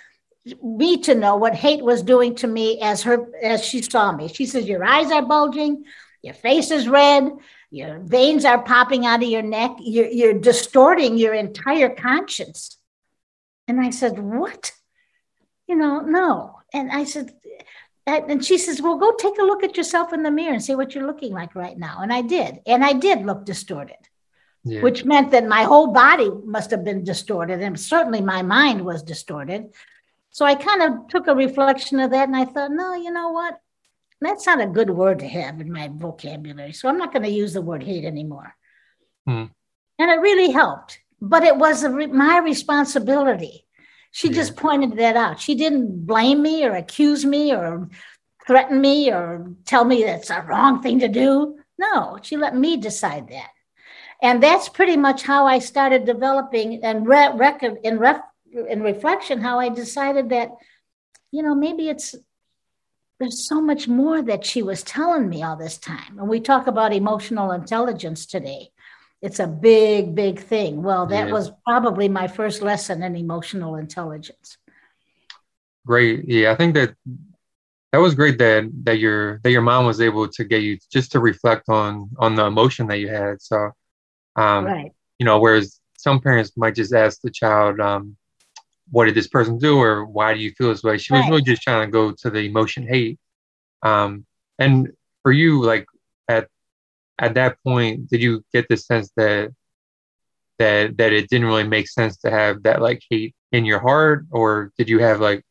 me 0.61 0.97
to 1.01 1.15
know 1.15 1.37
what 1.37 1.55
hate 1.55 1.83
was 1.83 2.03
doing 2.03 2.35
to 2.35 2.47
me 2.47 2.79
as 2.81 3.03
her 3.03 3.27
as 3.41 3.63
she 3.63 3.81
saw 3.81 4.11
me. 4.11 4.27
She 4.27 4.45
says, 4.45 4.67
Your 4.67 4.83
eyes 4.83 5.11
are 5.11 5.25
bulging, 5.25 5.85
your 6.21 6.33
face 6.33 6.71
is 6.71 6.87
red, 6.87 7.31
your 7.71 7.99
veins 7.99 8.45
are 8.45 8.61
popping 8.61 9.05
out 9.05 9.23
of 9.23 9.29
your 9.29 9.41
neck, 9.41 9.77
you're, 9.79 10.07
you're 10.07 10.39
distorting 10.39 11.17
your 11.17 11.33
entire 11.33 11.89
conscience. 11.89 12.77
And 13.67 13.79
I 13.79 13.91
said, 13.91 14.19
What? 14.19 14.73
You 15.67 15.75
know, 15.75 16.01
no. 16.01 16.59
And 16.73 16.91
I 16.91 17.05
said, 17.05 17.33
and 18.05 18.43
she 18.43 18.57
says, 18.57 18.81
Well, 18.81 18.97
go 18.97 19.13
take 19.13 19.39
a 19.39 19.43
look 19.43 19.63
at 19.63 19.77
yourself 19.77 20.11
in 20.11 20.23
the 20.23 20.31
mirror 20.31 20.53
and 20.53 20.63
see 20.63 20.75
what 20.75 20.93
you're 20.93 21.07
looking 21.07 21.31
like 21.33 21.55
right 21.55 21.77
now. 21.77 21.99
And 22.01 22.11
I 22.11 22.21
did. 22.21 22.59
And 22.65 22.83
I 22.83 22.93
did 22.93 23.25
look 23.25 23.45
distorted, 23.45 23.95
yeah. 24.65 24.81
which 24.81 25.05
meant 25.05 25.31
that 25.31 25.47
my 25.47 25.63
whole 25.63 25.93
body 25.93 26.29
must 26.43 26.71
have 26.71 26.83
been 26.83 27.05
distorted. 27.05 27.61
And 27.61 27.79
certainly 27.79 28.19
my 28.19 28.41
mind 28.41 28.83
was 28.83 29.03
distorted. 29.03 29.73
So 30.33 30.45
I 30.45 30.55
kind 30.55 30.81
of 30.81 31.07
took 31.07 31.27
a 31.27 31.35
reflection 31.35 32.01
of 32.01 32.11
that 32.11 32.27
and 32.27 32.35
I 32.35 32.43
thought, 32.43 32.71
No, 32.71 32.93
you 32.93 33.11
know 33.11 33.29
what? 33.29 33.59
That's 34.19 34.45
not 34.45 34.61
a 34.61 34.67
good 34.67 34.89
word 34.89 35.19
to 35.19 35.27
have 35.27 35.61
in 35.61 35.71
my 35.71 35.89
vocabulary. 35.91 36.73
So 36.73 36.89
I'm 36.89 36.97
not 36.97 37.13
going 37.13 37.23
to 37.23 37.29
use 37.29 37.53
the 37.53 37.61
word 37.61 37.83
hate 37.83 38.05
anymore. 38.05 38.53
Hmm. 39.25 39.45
And 39.99 40.11
it 40.11 40.19
really 40.19 40.51
helped 40.51 40.99
but 41.23 41.43
it 41.45 41.55
was 41.55 41.85
re- 41.87 42.07
my 42.07 42.37
responsibility. 42.39 43.65
She 44.11 44.27
yeah. 44.27 44.33
just 44.33 44.57
pointed 44.57 44.97
that 44.97 45.15
out. 45.15 45.39
She 45.39 45.55
didn't 45.55 46.05
blame 46.05 46.41
me 46.41 46.65
or 46.65 46.75
accuse 46.75 47.25
me 47.25 47.53
or 47.53 47.89
threaten 48.45 48.81
me 48.81 49.09
or 49.09 49.53
tell 49.63 49.85
me 49.85 50.03
that's 50.03 50.29
a 50.29 50.41
wrong 50.41 50.81
thing 50.81 50.99
to 50.99 51.07
do. 51.07 51.57
No, 51.79 52.19
she 52.21 52.35
let 52.35 52.55
me 52.55 52.75
decide 52.75 53.29
that. 53.29 53.49
And 54.21 54.43
that's 54.43 54.67
pretty 54.67 54.97
much 54.97 55.23
how 55.23 55.47
I 55.47 55.59
started 55.59 56.05
developing 56.05 56.83
and 56.83 57.07
re- 57.07 57.31
record 57.33 57.77
in, 57.83 57.99
ref, 57.99 58.19
in 58.53 58.81
reflection, 58.81 59.41
how 59.41 59.59
I 59.59 59.69
decided 59.69 60.29
that, 60.29 60.51
you 61.31 61.43
know, 61.43 61.55
maybe 61.55 61.89
it's 61.89 62.15
there's 63.19 63.47
so 63.47 63.61
much 63.61 63.87
more 63.87 64.21
that 64.21 64.45
she 64.45 64.63
was 64.63 64.83
telling 64.83 65.29
me 65.29 65.43
all 65.43 65.55
this 65.55 65.77
time. 65.77 66.19
And 66.19 66.27
we 66.27 66.39
talk 66.39 66.67
about 66.67 66.93
emotional 66.93 67.51
intelligence 67.51 68.25
today 68.25 68.71
it's 69.23 69.39
a 69.39 69.47
big, 69.47 70.15
big 70.15 70.37
thing. 70.37 70.83
Well, 70.83 71.05
that 71.07 71.27
yeah. 71.27 71.33
was 71.33 71.49
probably 71.65 72.09
my 72.09 72.27
first 72.27 72.61
lesson 72.61 73.01
in 73.03 73.15
emotional 73.15 73.77
intelligence. 73.77 74.57
Great. 75.87 76.27
Yeah, 76.27 76.51
I 76.51 76.55
think 76.55 76.73
that 76.73 76.93
that 77.93 77.99
was 77.99 78.15
great 78.15 78.37
that 78.39 78.69
that 78.83 78.99
your 78.99 79.39
that 79.39 79.51
your 79.51 79.61
mom 79.61 79.85
was 79.85 80.01
able 80.01 80.27
to 80.27 80.43
get 80.43 80.61
you 80.61 80.77
just 80.91 81.13
to 81.13 81.21
reflect 81.21 81.69
on 81.69 82.09
on 82.19 82.35
the 82.35 82.43
emotion 82.43 82.87
that 82.87 82.99
you 82.99 83.07
had. 83.07 83.41
So, 83.41 83.71
um, 84.35 84.65
right. 84.65 84.91
You 85.19 85.25
know, 85.25 85.39
whereas 85.39 85.79
some 85.97 86.19
parents 86.19 86.57
might 86.57 86.75
just 86.75 86.93
ask 86.93 87.21
the 87.21 87.31
child, 87.31 87.79
um, 87.79 88.17
"What 88.91 89.05
did 89.05 89.15
this 89.15 89.27
person 89.27 89.57
do?" 89.57 89.77
or 89.77 90.05
"Why 90.05 90.33
do 90.33 90.39
you 90.39 90.51
feel 90.51 90.69
this 90.69 90.83
way?" 90.83 90.97
She 90.97 91.13
was 91.13 91.21
right. 91.21 91.29
really 91.29 91.41
just 91.41 91.61
trying 91.61 91.87
to 91.87 91.91
go 91.91 92.11
to 92.11 92.29
the 92.29 92.39
emotion 92.39 92.87
hate. 92.87 93.19
Um, 93.81 94.25
and 94.59 94.91
for 95.23 95.31
you, 95.31 95.63
like 95.63 95.85
at 96.27 96.47
at 97.19 97.35
that 97.35 97.57
point, 97.63 98.09
did 98.09 98.21
you 98.21 98.43
get 98.53 98.67
the 98.69 98.77
sense 98.77 99.11
that 99.17 99.51
that 100.59 100.97
that 100.97 101.13
it 101.13 101.29
didn't 101.29 101.47
really 101.47 101.67
make 101.67 101.87
sense 101.87 102.17
to 102.17 102.31
have 102.31 102.63
that 102.63 102.81
like 102.81 103.01
hate 103.09 103.35
in 103.51 103.65
your 103.65 103.79
heart, 103.79 104.25
or 104.31 104.71
did 104.77 104.89
you 104.89 104.99
have 104.99 105.19
like 105.19 105.43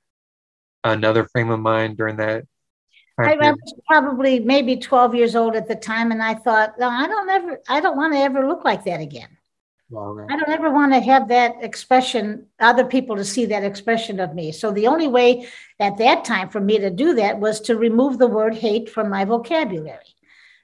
another 0.85 1.27
frame 1.29 1.51
of 1.51 1.61
mind 1.61 1.97
during 1.97 2.17
that? 2.17 2.45
I, 3.19 3.35
I 3.35 3.51
was 3.53 3.75
probably 3.87 4.41
maybe 4.41 4.77
12 4.77 5.15
years 5.15 5.37
old 5.37 5.55
at 5.55 5.69
the 5.69 5.77
time, 5.77 6.12
and 6.12 6.23
I 6.23 6.35
thought, 6.35 6.79
no, 6.79 6.89
I 6.89 7.07
don't 7.07 7.29
ever, 7.29 7.61
I 7.69 7.81
don't 7.81 7.97
want 7.97 8.15
to 8.15 8.19
ever 8.19 8.47
look 8.47 8.65
like 8.65 8.85
that 8.85 9.01
again. 9.01 9.29
I 10.30 10.37
don't 10.37 10.49
ever 10.49 10.70
want 10.70 10.92
to 10.92 11.00
have 11.00 11.28
that 11.28 11.56
expression, 11.62 12.46
other 12.61 12.84
people 12.84 13.16
to 13.16 13.25
see 13.25 13.46
that 13.46 13.64
expression 13.64 14.20
of 14.20 14.34
me. 14.34 14.52
So 14.52 14.70
the 14.70 14.87
only 14.87 15.08
way 15.08 15.49
at 15.78 15.99
that 15.99 16.25
time 16.25 16.49
for 16.49 16.61
me 16.61 16.78
to 16.78 16.90
do 16.90 17.14
that 17.14 17.38
was 17.38 17.61
to 17.62 17.76
remove 17.76 18.18
the 18.18 18.26
word 18.26 18.54
hate 18.54 18.88
from 18.88 19.11
my 19.11 19.25
vocabulary. 19.25 19.99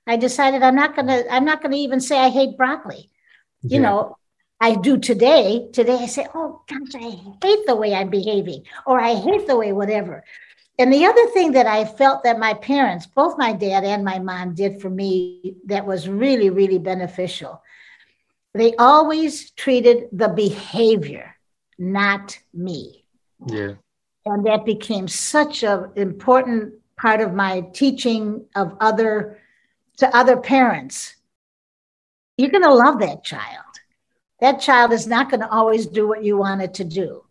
I 0.06 0.16
decided 0.16 0.62
I'm 0.62 0.74
not 0.74 0.96
gonna 0.96 1.24
I'm 1.30 1.44
not 1.44 1.62
gonna 1.62 1.76
even 1.76 2.00
say 2.00 2.18
I 2.18 2.30
hate 2.30 2.56
broccoli. 2.56 3.10
You 3.62 3.76
yeah. 3.76 3.80
know, 3.80 4.16
I 4.60 4.74
do 4.74 4.98
today. 4.98 5.68
Today 5.72 5.98
I 6.00 6.06
say, 6.06 6.26
oh 6.34 6.62
gosh, 6.66 6.94
I 6.94 7.10
hate 7.42 7.66
the 7.66 7.76
way 7.76 7.94
I'm 7.94 8.08
behaving, 8.08 8.64
or 8.86 8.98
I 9.00 9.14
hate 9.14 9.46
the 9.46 9.56
way 9.56 9.72
whatever. 9.72 10.24
And 10.78 10.92
the 10.92 11.04
other 11.04 11.26
thing 11.28 11.52
that 11.52 11.66
I 11.66 11.84
felt 11.84 12.22
that 12.22 12.38
my 12.38 12.54
parents, 12.54 13.06
both 13.06 13.36
my 13.36 13.52
dad 13.52 13.84
and 13.84 14.04
my 14.04 14.20
mom, 14.20 14.54
did 14.54 14.80
for 14.80 14.88
me 14.88 15.56
that 15.66 15.84
was 15.84 16.08
really, 16.08 16.50
really 16.50 16.78
beneficial. 16.78 17.60
They 18.58 18.74
always 18.74 19.52
treated 19.52 20.08
the 20.10 20.26
behavior, 20.26 21.36
not 21.78 22.36
me. 22.52 23.04
Yeah. 23.46 23.74
And 24.26 24.44
that 24.46 24.66
became 24.66 25.06
such 25.06 25.62
an 25.62 25.92
important 25.94 26.74
part 26.96 27.20
of 27.20 27.32
my 27.32 27.60
teaching 27.72 28.46
of 28.56 28.76
other 28.80 29.38
to 29.98 30.16
other 30.16 30.36
parents, 30.36 31.14
you're 32.36 32.50
going 32.50 32.64
to 32.64 32.74
love 32.74 32.98
that 32.98 33.22
child. 33.22 33.64
That 34.40 34.60
child 34.60 34.92
is 34.92 35.06
not 35.06 35.30
going 35.30 35.40
to 35.40 35.50
always 35.50 35.86
do 35.86 36.08
what 36.08 36.24
you 36.24 36.36
want 36.36 36.62
it 36.62 36.74
to 36.74 36.84
do. 36.84 37.24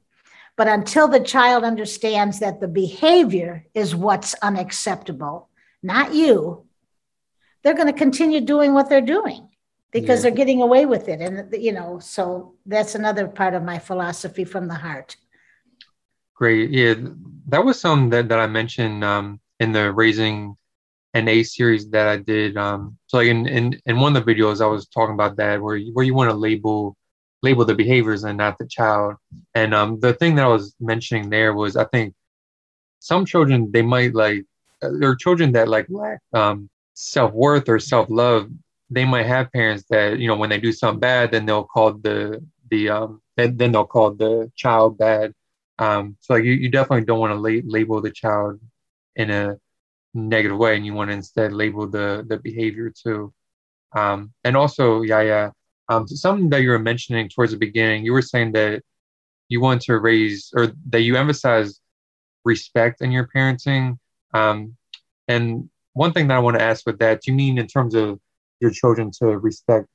But 0.55 0.69
until 0.69 1.10
the 1.10 1.19
child 1.19 1.65
understands 1.65 2.39
that 2.39 2.62
the 2.62 2.69
behavior 2.69 3.65
is 3.74 3.93
what's 3.93 4.34
unacceptable, 4.36 5.50
not 5.84 6.13
you, 6.13 6.65
they're 7.63 7.74
going 7.74 7.88
to 7.88 7.93
continue 7.93 8.39
doing 8.39 8.74
what 8.74 8.88
they're 8.88 9.01
doing 9.01 9.50
because 9.91 10.20
yeah. 10.20 10.29
they're 10.29 10.38
getting 10.38 10.62
away 10.62 10.86
with 10.86 11.08
it. 11.08 11.22
And, 11.22 11.53
you 11.53 11.72
know, 11.72 12.00
so 12.00 12.56
that's 12.65 12.96
another 12.96 13.27
part 13.27 13.53
of 13.53 13.63
my 13.63 13.79
philosophy 13.79 14.44
from 14.44 14.67
the 14.67 14.75
heart. 14.75 15.15
Great. 16.36 16.70
Yeah. 16.70 16.96
That 17.48 17.63
was 17.65 17.79
something 17.79 18.10
that, 18.12 18.29
that 18.29 18.39
I 18.39 18.48
mentioned 18.48 19.03
um, 19.03 19.39
in 19.60 19.72
the 19.72 19.91
Raising 19.91 20.58
an 21.13 21.27
A 21.27 21.44
series 21.44 21.89
that 21.89 22.08
I 22.08 22.17
did. 22.17 22.58
Um, 22.58 22.98
so 23.08 23.17
like 23.17 23.27
in, 23.27 23.48
in 23.48 23.79
in 23.86 24.00
one 24.00 24.15
of 24.15 24.24
the 24.24 24.34
videos, 24.34 24.62
I 24.62 24.67
was 24.67 24.88
talking 24.88 25.15
about 25.15 25.38
that 25.38 25.62
where 25.62 25.75
you, 25.75 25.94
where 25.94 26.06
you 26.06 26.13
want 26.13 26.29
to 26.29 26.38
label 26.38 26.96
label 27.41 27.65
the 27.65 27.75
behaviors 27.75 28.24
and 28.24 28.38
not 28.38 28.58
the 28.58 28.67
child. 28.67 29.15
And 29.56 29.74
um, 29.74 30.00
the 30.00 30.13
thing 30.13 30.36
that 30.36 30.46
I 30.46 30.50
was 30.50 30.75
mentioning 30.79 31.29
there 31.29 31.53
was 31.53 31.75
I 31.75 31.86
think 31.86 32.13
some 33.00 33.25
children 33.25 33.72
they 33.72 33.82
might 33.82 34.13
like 34.13 34.46
uh, 34.82 34.89
there 35.00 35.10
are 35.10 35.15
children 35.15 35.51
that 35.53 35.67
like 35.67 35.88
lack 35.89 36.20
um, 36.34 36.70
self 36.94 37.34
worth 37.34 37.67
or 37.70 37.79
self 37.79 38.10
love. 38.10 38.50
They 38.89 39.06
might 39.06 39.25
have 39.25 39.51
parents 39.51 39.84
that 39.89 40.20
you 40.20 40.27
know 40.27 40.36
when 40.36 40.50
they 40.50 40.60
do 40.60 40.72
something 40.72 41.00
bad, 41.00 41.32
then 41.32 41.46
they'll 41.46 41.63
call 41.65 41.94
the 41.94 42.44
the 42.70 42.89
um 42.89 43.22
then, 43.36 43.58
then 43.58 43.72
they'll 43.72 43.86
call 43.86 44.12
the 44.12 44.51
child 44.56 44.98
bad. 44.98 45.34
Um, 45.79 46.17
so 46.22 46.34
like 46.34 46.44
you, 46.44 46.53
you 46.53 46.70
definitely 46.70 47.06
don't 47.06 47.20
want 47.20 47.34
to 47.34 47.39
la- 47.39 47.62
label 47.65 48.01
the 48.01 48.12
child 48.12 48.60
in 49.15 49.29
a 49.29 49.58
negative 50.13 50.58
way 50.58 50.75
and 50.75 50.86
you 50.86 50.94
want 50.94 51.10
to 51.10 51.13
instead 51.15 51.53
label 51.53 51.88
the 51.88 52.25
the 52.27 52.38
behavior 52.38 52.91
too 52.91 53.34
um, 53.96 54.34
and 54.44 54.58
also 54.58 55.01
yeah 55.01 55.22
yeah 55.22 55.50
um, 55.89 56.08
something 56.08 56.50
that 56.50 56.62
you 56.62 56.70
were 56.70 56.79
mentioning 56.79 57.29
towards 57.29 57.51
the 57.51 57.58
beginning 57.58 58.03
you 58.03 58.13
were 58.13 58.22
saying 58.22 58.51
that 58.51 58.82
you 59.50 59.62
want 59.62 59.82
to 59.82 59.98
raise 59.98 60.51
or 60.56 60.74
that 60.89 61.01
you 61.01 61.15
emphasize 61.15 61.79
respect 62.44 63.01
in 63.01 63.12
your 63.12 63.27
parenting 63.34 63.98
um, 64.34 64.75
and 65.27 65.70
one 65.94 66.12
thing 66.13 66.27
that 66.27 66.38
i 66.38 66.39
want 66.39 66.58
to 66.58 66.63
ask 66.63 66.86
with 66.86 67.00
that 67.00 67.22
do 67.22 67.32
you 67.32 67.38
mean 67.38 67.58
in 67.58 67.67
terms 67.67 67.94
of 67.94 68.20
your 68.59 68.71
children 68.71 69.11
to 69.19 69.37
respect 69.37 69.87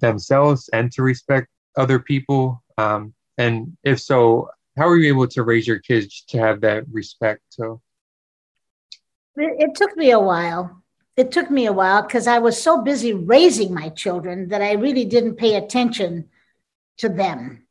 themselves 0.00 0.68
and 0.72 0.90
to 0.92 1.02
respect 1.02 1.48
other 1.76 1.98
people 1.98 2.62
um, 2.78 3.14
and 3.38 3.76
if 3.84 4.00
so 4.00 4.48
how 4.76 4.88
are 4.88 4.96
you 4.96 5.08
able 5.08 5.28
to 5.28 5.42
raise 5.42 5.66
your 5.66 5.78
kids 5.78 6.24
to 6.28 6.38
have 6.38 6.60
that 6.60 6.84
respect 6.90 7.42
So 7.50 7.80
it, 9.36 9.70
it 9.70 9.74
took 9.74 9.96
me 9.96 10.10
a 10.10 10.20
while. 10.20 10.82
It 11.16 11.30
took 11.30 11.50
me 11.50 11.66
a 11.66 11.72
while 11.72 12.02
because 12.02 12.26
I 12.26 12.38
was 12.38 12.60
so 12.60 12.82
busy 12.82 13.12
raising 13.12 13.72
my 13.72 13.88
children 13.90 14.48
that 14.48 14.62
I 14.62 14.72
really 14.72 15.04
didn't 15.04 15.36
pay 15.36 15.54
attention 15.54 16.28
to 16.98 17.08
them. 17.08 17.66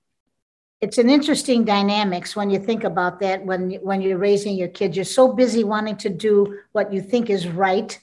It's 0.80 0.98
an 0.98 1.10
interesting 1.10 1.64
dynamics 1.64 2.36
when 2.36 2.50
you 2.50 2.60
think 2.60 2.84
about 2.84 3.20
that. 3.22 3.46
When 3.46 3.72
when 3.76 4.02
you're 4.02 4.18
raising 4.18 4.56
your 4.56 4.68
kids, 4.68 4.96
you're 4.96 5.06
so 5.06 5.32
busy 5.32 5.64
wanting 5.64 5.98
to 5.98 6.10
do 6.10 6.60
what 6.74 6.92
you 6.92 7.02
think 7.02 7.30
is 7.30 7.48
right 7.48 7.98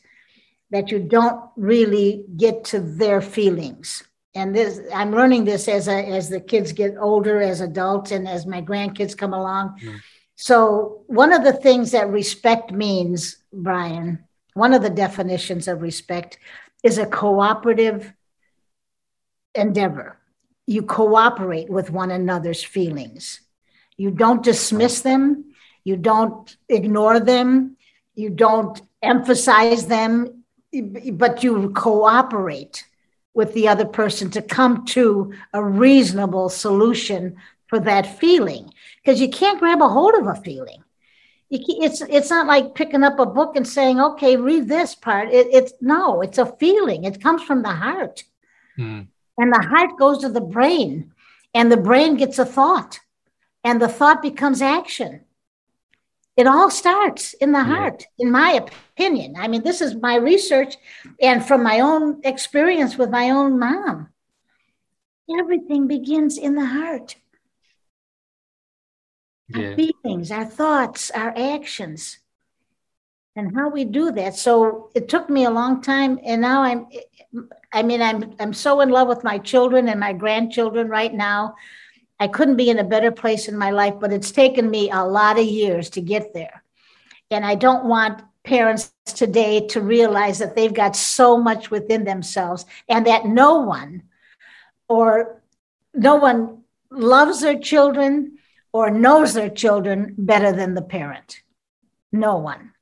that 0.71 0.91
you 0.91 0.99
don't 0.99 1.41
really 1.57 2.25
get 2.37 2.65
to 2.65 2.81
their 2.81 3.21
feelings 3.21 4.03
and 4.35 4.55
this 4.55 4.81
i'm 4.95 5.13
learning 5.13 5.45
this 5.45 5.69
as 5.69 5.89
a, 5.89 6.09
as 6.09 6.29
the 6.29 6.41
kids 6.41 6.73
get 6.73 6.95
older 6.99 7.41
as 7.41 7.61
adults 7.61 8.11
and 8.13 8.29
as 8.29 8.47
my 8.47 8.63
grandkids 8.63 9.17
come 9.17 9.35
along 9.35 9.79
mm. 9.83 10.01
So, 10.43 11.03
one 11.07 11.35
of 11.35 11.45
the 11.45 11.53
things 11.53 11.91
that 11.91 12.09
respect 12.09 12.73
means, 12.73 13.37
Brian, 13.53 14.25
one 14.55 14.73
of 14.73 14.81
the 14.81 14.89
definitions 14.89 15.69
of 15.69 15.83
respect 15.83 16.39
is 16.83 16.97
a 16.97 17.05
cooperative 17.05 18.11
endeavor. 19.55 20.17
You 20.67 20.85
cooperate 20.85 21.69
with 21.69 21.91
one 21.91 22.11
another's 22.11 22.65
feelings. 22.65 23.43
You 23.99 24.11
don't 24.11 24.43
dismiss 24.43 25.03
them. 25.03 25.53
You 25.85 25.99
don't 25.99 26.57
ignore 26.71 27.21
them. 27.21 27.77
You 28.15 28.31
don't 28.31 28.81
emphasize 29.03 29.89
them, 29.89 30.40
but 31.13 31.43
you 31.43 31.71
cooperate 31.71 32.85
with 33.35 33.55
the 33.55 33.69
other 33.69 33.85
person 33.85 34.31
to 34.31 34.43
come 34.43 34.85
to 34.87 35.33
a 35.53 35.63
reasonable 35.63 36.49
solution 36.49 37.37
for 37.67 37.81
that 37.81 38.19
feeling. 38.19 38.73
Because 39.03 39.21
you 39.21 39.29
can't 39.29 39.59
grab 39.59 39.81
a 39.81 39.89
hold 39.89 40.15
of 40.15 40.27
a 40.27 40.35
feeling. 40.35 40.83
It's 41.51 42.01
it's 42.03 42.31
not 42.31 42.47
like 42.47 42.77
picking 42.77 43.03
up 43.03 43.19
a 43.19 43.27
book 43.27 43.57
and 43.57 43.67
saying, 43.67 44.01
"Okay, 44.01 44.37
read 44.37 44.69
this 44.69 44.95
part." 44.95 45.31
It, 45.31 45.49
it's 45.53 45.73
no, 45.81 46.21
it's 46.21 46.39
a 46.39 46.47
feeling. 46.47 47.05
It 47.05 47.21
comes 47.21 47.43
from 47.43 47.63
the 47.63 47.71
heart. 47.71 48.23
Hmm 48.77 49.01
and 49.41 49.53
the 49.53 49.67
heart 49.67 49.99
goes 49.99 50.19
to 50.19 50.29
the 50.29 50.41
brain 50.41 51.13
and 51.55 51.73
the 51.73 51.77
brain 51.77 52.17
gets 52.17 52.39
a 52.39 52.45
thought 52.45 53.01
and 53.65 53.81
the 53.81 53.89
thought 53.89 54.21
becomes 54.21 54.61
action 54.61 55.21
it 56.37 56.47
all 56.47 56.71
starts 56.71 57.35
in 57.35 57.53
the 57.53 57.63
heart 57.63 58.07
in 58.19 58.31
my 58.31 58.53
opinion. 58.53 59.35
I 59.37 59.49
mean 59.49 59.63
this 59.63 59.81
is 59.81 59.95
my 59.95 60.17
research 60.17 60.77
and 61.21 61.45
from 61.45 61.63
my 61.63 61.81
own 61.81 62.21
experience 62.25 62.97
with 62.97 63.11
my 63.11 63.31
own 63.31 63.59
mom. 63.59 64.09
Everything 65.39 65.87
begins 65.87 66.39
in 66.39 66.55
the 66.55 66.67
heart. 66.67 67.17
Yeah. 69.49 69.71
our 69.71 69.75
feelings 69.75 70.31
our 70.31 70.45
thoughts 70.45 71.11
our 71.11 71.35
actions 71.37 72.21
and 73.37 73.55
how 73.57 73.69
we 73.69 73.85
do 73.85 74.13
that. 74.13 74.37
So 74.37 74.91
it 74.95 75.09
took 75.09 75.29
me 75.29 75.45
a 75.45 75.51
long 75.51 75.83
time 75.83 76.21
and 76.25 76.41
now 76.41 76.63
i'm 76.63 76.87
I 77.73 77.83
mean, 77.83 78.03
I'm 78.03 78.35
I'm 78.41 78.53
so 78.53 78.81
in 78.81 78.89
love 78.89 79.09
with 79.09 79.25
my 79.25 79.39
children 79.39 79.89
and 79.89 80.01
my 80.01 80.13
grandchildren 80.13 80.89
right 80.89 81.13
now. 81.13 81.55
I 82.21 82.29
couldn't 82.29 82.57
be 82.57 82.69
in 82.69 82.79
a 82.79 82.85
better 82.85 83.11
place 83.11 83.49
in 83.49 83.57
my 83.57 83.71
life, 83.71 83.95
but 83.99 84.13
it's 84.13 84.31
taken 84.31 84.69
me 84.71 84.91
a 84.91 85.03
lot 85.03 85.39
of 85.39 85.47
years 85.47 85.89
to 85.91 86.03
get 86.03 86.35
there. 86.35 86.63
And 87.31 87.47
I 87.47 87.55
don't 87.55 87.87
want 87.87 88.23
parents 88.45 88.93
today 89.07 89.67
to 89.69 89.81
realize 89.81 90.39
that 90.39 90.55
they've 90.55 90.73
got 90.73 90.95
so 90.97 91.39
much 91.39 91.71
within 91.71 92.05
themselves 92.05 92.67
and 92.89 93.07
that 93.07 93.25
no 93.25 93.61
one 93.61 94.03
or 94.89 95.43
no 95.95 96.17
one 96.17 96.63
loves 96.91 97.41
their 97.41 97.59
children 97.59 98.39
or 98.73 98.91
knows 98.91 99.33
their 99.35 99.51
children 99.51 100.15
better 100.19 100.53
than 100.53 100.75
the 100.75 100.83
parent. 100.83 101.43
No 102.13 102.37
one. 102.37 102.73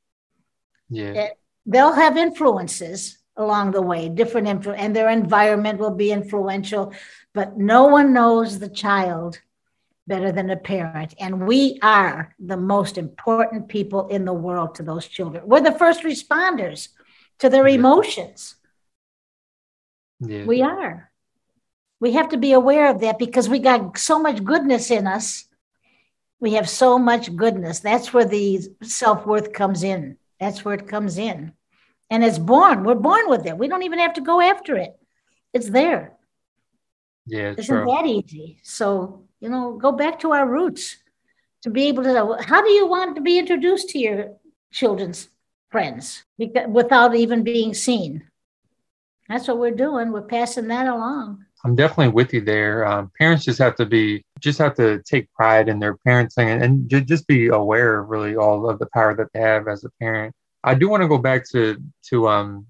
Yeah. 0.90 1.28
They'll 1.64 1.92
have 1.92 2.16
influences 2.16 3.17
along 3.38 3.71
the 3.71 3.80
way, 3.80 4.09
different 4.09 4.49
influ- 4.49 4.76
and 4.76 4.95
their 4.95 5.09
environment 5.09 5.78
will 5.78 5.95
be 5.95 6.12
influential, 6.12 6.92
but 7.33 7.57
no 7.57 7.85
one 7.87 8.12
knows 8.12 8.59
the 8.59 8.68
child 8.68 9.40
better 10.07 10.33
than 10.33 10.50
a 10.50 10.57
parent. 10.57 11.14
And 11.21 11.47
we 11.47 11.78
are 11.83 12.35
the 12.38 12.57
most 12.57 12.99
important 12.99 13.68
people 13.68 14.09
in 14.09 14.25
the 14.25 14.33
world 14.33 14.75
to 14.75 14.83
those 14.83 15.07
children. 15.07 15.45
We're 15.47 15.61
the 15.61 15.73
first 15.73 16.02
responders 16.02 16.88
to 17.38 17.49
their 17.49 17.68
emotions. 17.68 18.57
Yeah. 20.21 20.45
We 20.45 20.62
are. 20.62 21.11
We 22.00 22.12
have 22.12 22.30
to 22.30 22.37
be 22.37 22.52
aware 22.52 22.90
of 22.90 23.00
that 23.00 23.18
because 23.18 23.49
we 23.49 23.61
got 23.61 23.99
so 23.99 24.18
much 24.18 24.42
goodness 24.42 24.90
in 24.90 25.07
us. 25.07 25.45
We 26.40 26.54
have 26.54 26.68
so 26.68 26.99
much 26.99 27.35
goodness. 27.35 27.80
That's 27.80 28.12
where 28.12 28.25
the 28.25 28.61
self 28.83 29.26
worth 29.26 29.52
comes 29.52 29.83
in. 29.83 30.16
That's 30.40 30.64
where 30.64 30.75
it 30.75 30.88
comes 30.88 31.18
in 31.18 31.52
and 32.11 32.25
it's 32.25 32.38
born. 32.38 32.85
We're 32.85 32.95
born 32.95 33.29
with 33.29 33.47
it. 33.47 33.57
We 33.57 33.69
don't 33.69 33.83
even 33.83 33.99
have 33.99 34.15
to 34.15 34.21
go 34.21 34.41
after 34.41 34.77
it. 34.77 34.99
It's 35.53 35.71
there. 35.71 36.15
Yeah, 37.27 37.50
it's 37.50 37.62
isn't 37.62 37.87
that 37.87 38.07
easy? 38.07 38.61
So 38.62 39.25
you 39.41 39.49
know, 39.49 39.77
go 39.77 39.93
back 39.93 40.21
to 40.21 40.33
our 40.33 40.49
roots 40.49 40.97
to 41.62 41.71
be 41.71 41.88
able 41.88 42.03
to. 42.05 42.38
How 42.42 42.62
do 42.62 42.71
you 42.71 42.87
want 42.87 43.16
to 43.16 43.23
be 43.23 43.38
introduced 43.38 43.90
to 43.90 43.99
your 43.99 44.37
children's 44.73 45.29
friends 45.71 46.25
because, 46.38 46.68
without 46.68 47.14
even 47.14 47.44
being 47.44 47.75
seen? 47.75 48.25
That's 49.29 49.47
what 49.47 49.59
we're 49.59 49.73
doing. 49.73 50.11
We're 50.11 50.23
passing 50.23 50.68
that 50.68 50.87
along. 50.87 51.44
I'm 51.64 51.75
definitely 51.75 52.12
with 52.12 52.33
you 52.33 52.40
there. 52.40 52.87
Um, 52.87 53.11
parents 53.18 53.44
just 53.44 53.59
have 53.59 53.75
to 53.77 53.85
be, 53.85 54.25
just 54.40 54.59
have 54.59 54.75
to 54.77 55.03
take 55.03 55.33
pride 55.33 55.68
in 55.68 55.79
their 55.79 55.99
parenting 56.07 56.47
and, 56.47 56.62
and 56.62 57.07
just 57.07 57.27
be 57.27 57.49
aware 57.49 57.99
of 57.99 58.09
really 58.09 58.37
all 58.37 58.71
of 58.71 58.79
the 58.79 58.87
power 58.94 59.14
that 59.16 59.27
they 59.35 59.40
have 59.40 59.66
as 59.68 59.85
a 59.85 59.90
parent. 60.01 60.35
I 60.64 60.75
do 60.75 60.88
want 60.88 61.03
to 61.03 61.09
go 61.09 61.18
back 61.18 61.49
to 61.51 61.77
to 62.11 62.29
um 62.29 62.66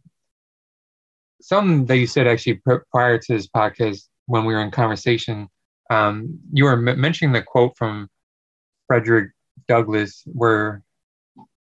something 1.40 1.86
that 1.86 1.96
you 1.98 2.06
said 2.06 2.26
actually 2.26 2.60
prior 2.90 3.18
to 3.18 3.32
this 3.32 3.46
podcast 3.48 4.08
when 4.26 4.44
we 4.44 4.54
were 4.54 4.60
in 4.62 4.70
conversation. 4.70 5.48
Um, 5.90 6.38
you 6.52 6.64
were 6.64 6.88
m- 6.88 7.00
mentioning 7.00 7.32
the 7.32 7.42
quote 7.42 7.76
from 7.76 8.08
Frederick 8.86 9.30
Douglass 9.68 10.22
where 10.26 10.82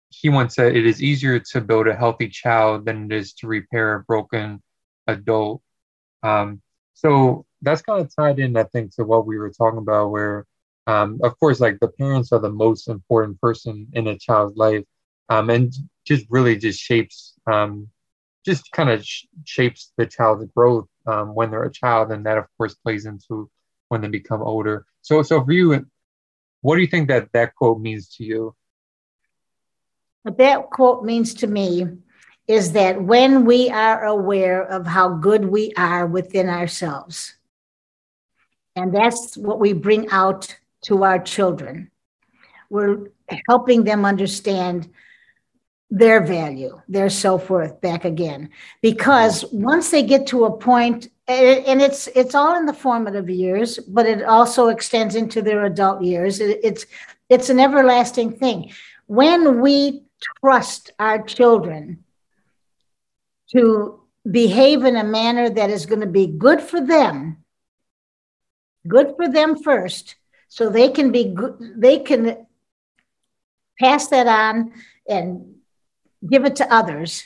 he 0.10 0.30
once 0.30 0.56
said, 0.56 0.76
"It 0.76 0.86
is 0.86 1.02
easier 1.02 1.40
to 1.40 1.62
build 1.62 1.88
a 1.88 1.96
healthy 1.96 2.28
child 2.30 2.86
than 2.86 3.06
it 3.06 3.16
is 3.16 3.34
to 3.36 3.48
repair 3.48 3.96
a 3.96 4.04
broken 4.04 4.62
adult." 5.08 5.62
Um, 6.24 6.62
so 6.94 7.46
that's 7.62 7.82
kind 7.82 8.02
of 8.02 8.14
tied 8.16 8.40
in, 8.40 8.58
I 8.58 8.64
think, 8.66 8.96
to 8.96 9.04
what 9.06 9.26
we 9.26 9.38
were 9.38 9.52
talking 9.52 9.80
about, 9.80 10.10
where, 10.12 10.46
um, 10.88 11.20
of 11.24 11.40
course, 11.40 11.60
like 11.60 11.80
the 11.80 11.88
parents 11.90 12.32
are 12.32 12.40
the 12.40 12.52
most 12.52 12.88
important 12.90 13.40
person 13.42 13.88
in 13.94 14.08
a 14.08 14.18
child's 14.18 14.58
life, 14.58 14.84
um, 15.30 15.50
and 15.50 15.74
just 16.06 16.26
really 16.30 16.56
just 16.56 16.80
shapes 16.80 17.34
um, 17.52 17.88
just 18.46 18.72
kind 18.72 18.90
of 18.90 19.06
sh- 19.06 19.26
shapes 19.46 19.92
the 19.98 20.06
child's 20.06 20.46
growth 20.56 20.88
um, 21.06 21.36
when 21.36 21.52
they're 21.52 21.64
a 21.64 21.72
child 21.72 22.12
and 22.12 22.26
that 22.26 22.38
of 22.38 22.46
course 22.58 22.74
plays 22.76 23.06
into 23.06 23.50
when 23.90 24.02
they 24.02 24.08
become 24.08 24.42
older. 24.42 24.86
So 25.02 25.22
so 25.22 25.44
for 25.44 25.52
you 25.52 25.86
what 26.62 26.76
do 26.76 26.82
you 26.82 26.88
think 26.88 27.08
that 27.08 27.32
that 27.34 27.56
quote 27.56 27.80
means 27.80 28.16
to 28.16 28.24
you? 28.24 28.56
What 30.24 30.38
that 30.38 30.70
quote 30.70 31.04
means 31.04 31.34
to 31.36 31.48
me 31.48 31.88
is 32.48 32.74
that 32.74 33.02
when 33.02 33.46
we 33.46 33.70
are 33.70 34.06
aware 34.06 34.62
of 34.64 34.86
how 34.86 35.10
good 35.10 35.46
we 35.46 35.74
are 35.78 36.06
within 36.06 36.50
ourselves 36.50 37.36
and 38.76 38.94
that's 38.94 39.38
what 39.38 39.60
we 39.60 39.74
bring 39.74 40.10
out 40.12 40.56
to 40.84 41.04
our 41.04 41.20
children 41.20 41.92
we're 42.70 43.12
helping 43.50 43.84
them 43.84 44.06
understand 44.06 44.90
their 45.92 46.26
value, 46.26 46.82
their 46.88 47.10
self 47.10 47.50
worth 47.50 47.82
back 47.82 48.06
again. 48.06 48.50
Because 48.82 49.44
once 49.52 49.92
they 49.92 50.02
get 50.02 50.28
to 50.28 50.46
a 50.46 50.58
point, 50.58 51.10
and 51.28 51.82
it's 51.82 52.08
it's 52.08 52.34
all 52.34 52.58
in 52.58 52.66
the 52.66 52.74
formative 52.74 53.30
years, 53.30 53.78
but 53.78 54.06
it 54.06 54.24
also 54.24 54.70
extends 54.70 55.16
into 55.16 55.42
their 55.42 55.66
adult 55.66 56.02
years. 56.02 56.40
It's 56.40 56.86
it's 57.30 57.50
an 57.50 57.60
everlasting 57.60 58.32
thing. 58.32 58.72
When 59.08 59.62
we 59.62 60.04
trust 60.40 60.92
our 60.98 61.22
children 61.22 62.04
to 63.52 64.00
behave 64.30 64.86
in 64.86 64.96
a 64.96 65.04
manner 65.04 65.50
that 65.50 65.70
is 65.70 65.86
going 65.86 66.02
to 66.02 66.08
be 66.08 66.28
good 66.28 66.62
for 66.62 66.80
them, 66.80 67.44
good 68.88 69.14
for 69.18 69.28
them 69.28 69.62
first, 69.62 70.16
so 70.48 70.70
they 70.70 70.90
can 70.90 71.12
be 71.12 71.26
good, 71.26 71.74
they 71.76 72.00
can 72.00 72.46
pass 73.78 74.08
that 74.08 74.28
on 74.28 74.72
and 75.08 75.56
give 76.28 76.46
it 76.46 76.56
to 76.58 76.74
others, 76.74 77.24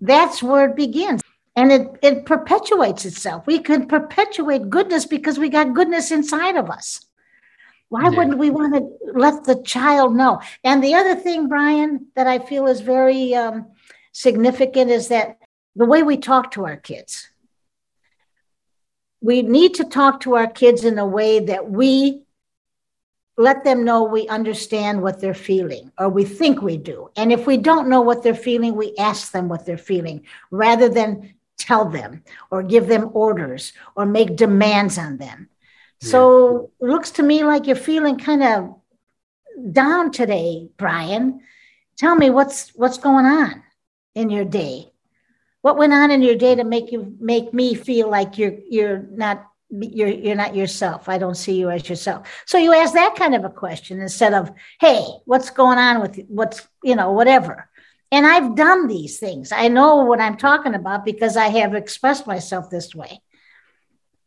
that's 0.00 0.42
where 0.42 0.70
it 0.70 0.76
begins. 0.76 1.22
And 1.54 1.72
it, 1.72 1.88
it 2.02 2.26
perpetuates 2.26 3.06
itself. 3.06 3.46
We 3.46 3.60
can 3.60 3.86
perpetuate 3.86 4.68
goodness 4.68 5.06
because 5.06 5.38
we 5.38 5.48
got 5.48 5.74
goodness 5.74 6.10
inside 6.10 6.56
of 6.56 6.70
us. 6.70 7.06
Why 7.88 8.04
yeah. 8.04 8.10
wouldn't 8.10 8.38
we 8.38 8.50
want 8.50 8.74
to 8.74 9.12
let 9.18 9.44
the 9.44 9.62
child 9.62 10.14
know? 10.14 10.40
And 10.64 10.82
the 10.82 10.94
other 10.94 11.14
thing, 11.14 11.48
Brian, 11.48 12.08
that 12.14 12.26
I 12.26 12.40
feel 12.40 12.66
is 12.66 12.80
very 12.80 13.34
um, 13.34 13.68
significant 14.12 14.90
is 14.90 15.08
that 15.08 15.38
the 15.76 15.86
way 15.86 16.02
we 16.02 16.16
talk 16.16 16.50
to 16.52 16.66
our 16.66 16.76
kids. 16.76 17.28
We 19.22 19.42
need 19.42 19.74
to 19.74 19.84
talk 19.84 20.20
to 20.20 20.34
our 20.36 20.46
kids 20.46 20.84
in 20.84 20.98
a 20.98 21.06
way 21.06 21.38
that 21.40 21.70
we 21.70 22.25
let 23.36 23.64
them 23.64 23.84
know 23.84 24.02
we 24.02 24.26
understand 24.28 25.02
what 25.02 25.20
they're 25.20 25.34
feeling 25.34 25.92
or 25.98 26.08
we 26.08 26.24
think 26.24 26.62
we 26.62 26.76
do. 26.76 27.10
And 27.16 27.32
if 27.32 27.46
we 27.46 27.56
don't 27.58 27.88
know 27.88 28.00
what 28.00 28.22
they're 28.22 28.34
feeling, 28.34 28.74
we 28.74 28.94
ask 28.98 29.32
them 29.32 29.48
what 29.48 29.66
they're 29.66 29.76
feeling 29.76 30.24
rather 30.50 30.88
than 30.88 31.34
tell 31.58 31.84
them 31.84 32.22
or 32.50 32.62
give 32.62 32.86
them 32.86 33.10
orders 33.12 33.72
or 33.94 34.06
make 34.06 34.36
demands 34.36 34.96
on 34.98 35.18
them. 35.18 35.48
Yeah. 36.00 36.08
So 36.08 36.70
it 36.80 36.86
looks 36.86 37.12
to 37.12 37.22
me 37.22 37.44
like 37.44 37.66
you're 37.66 37.76
feeling 37.76 38.18
kind 38.18 38.42
of 38.42 38.76
down 39.72 40.12
today, 40.12 40.68
Brian. 40.76 41.40
Tell 41.98 42.14
me 42.14 42.30
what's 42.30 42.70
what's 42.70 42.98
going 42.98 43.26
on 43.26 43.62
in 44.14 44.30
your 44.30 44.44
day. 44.44 44.92
What 45.62 45.78
went 45.78 45.92
on 45.92 46.10
in 46.10 46.22
your 46.22 46.36
day 46.36 46.54
to 46.54 46.64
make 46.64 46.92
you 46.92 47.16
make 47.18 47.52
me 47.52 47.74
feel 47.74 48.10
like 48.10 48.38
you're 48.38 48.56
you're 48.68 48.98
not 48.98 49.46
you're 49.70 50.08
you're 50.08 50.36
not 50.36 50.54
yourself 50.54 51.08
i 51.08 51.18
don't 51.18 51.34
see 51.36 51.54
you 51.54 51.68
as 51.70 51.88
yourself 51.88 52.28
so 52.46 52.56
you 52.56 52.72
ask 52.72 52.94
that 52.94 53.16
kind 53.16 53.34
of 53.34 53.44
a 53.44 53.50
question 53.50 54.00
instead 54.00 54.32
of 54.32 54.50
hey 54.80 55.04
what's 55.24 55.50
going 55.50 55.78
on 55.78 56.00
with 56.00 56.18
you? 56.18 56.24
what's 56.28 56.66
you 56.84 56.94
know 56.94 57.10
whatever 57.12 57.68
And 58.12 58.24
I've 58.24 58.54
done 58.54 58.86
these 58.86 59.18
things. 59.18 59.50
I 59.52 59.68
know 59.68 60.04
what 60.04 60.20
I'm 60.20 60.36
talking 60.36 60.74
about 60.74 61.04
because 61.04 61.36
I 61.36 61.48
have 61.48 61.74
expressed 61.74 62.26
myself 62.26 62.70
this 62.70 62.94
way. 62.94 63.20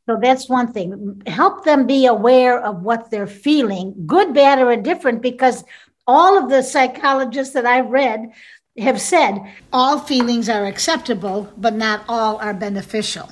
So 0.07 0.17
that's 0.21 0.49
one 0.49 0.73
thing. 0.73 1.21
Help 1.27 1.63
them 1.63 1.85
be 1.85 2.05
aware 2.05 2.59
of 2.59 2.81
what 2.81 3.09
they're 3.09 3.27
feeling, 3.27 3.93
good, 4.05 4.33
bad, 4.33 4.59
or 4.59 4.71
indifferent, 4.71 5.21
because 5.21 5.63
all 6.07 6.37
of 6.37 6.49
the 6.49 6.63
psychologists 6.63 7.53
that 7.53 7.65
I've 7.65 7.89
read 7.89 8.31
have 8.77 8.99
said 8.99 9.39
all 9.71 9.99
feelings 9.99 10.49
are 10.49 10.65
acceptable, 10.65 11.51
but 11.57 11.75
not 11.75 12.03
all 12.07 12.37
are 12.37 12.53
beneficial. 12.53 13.29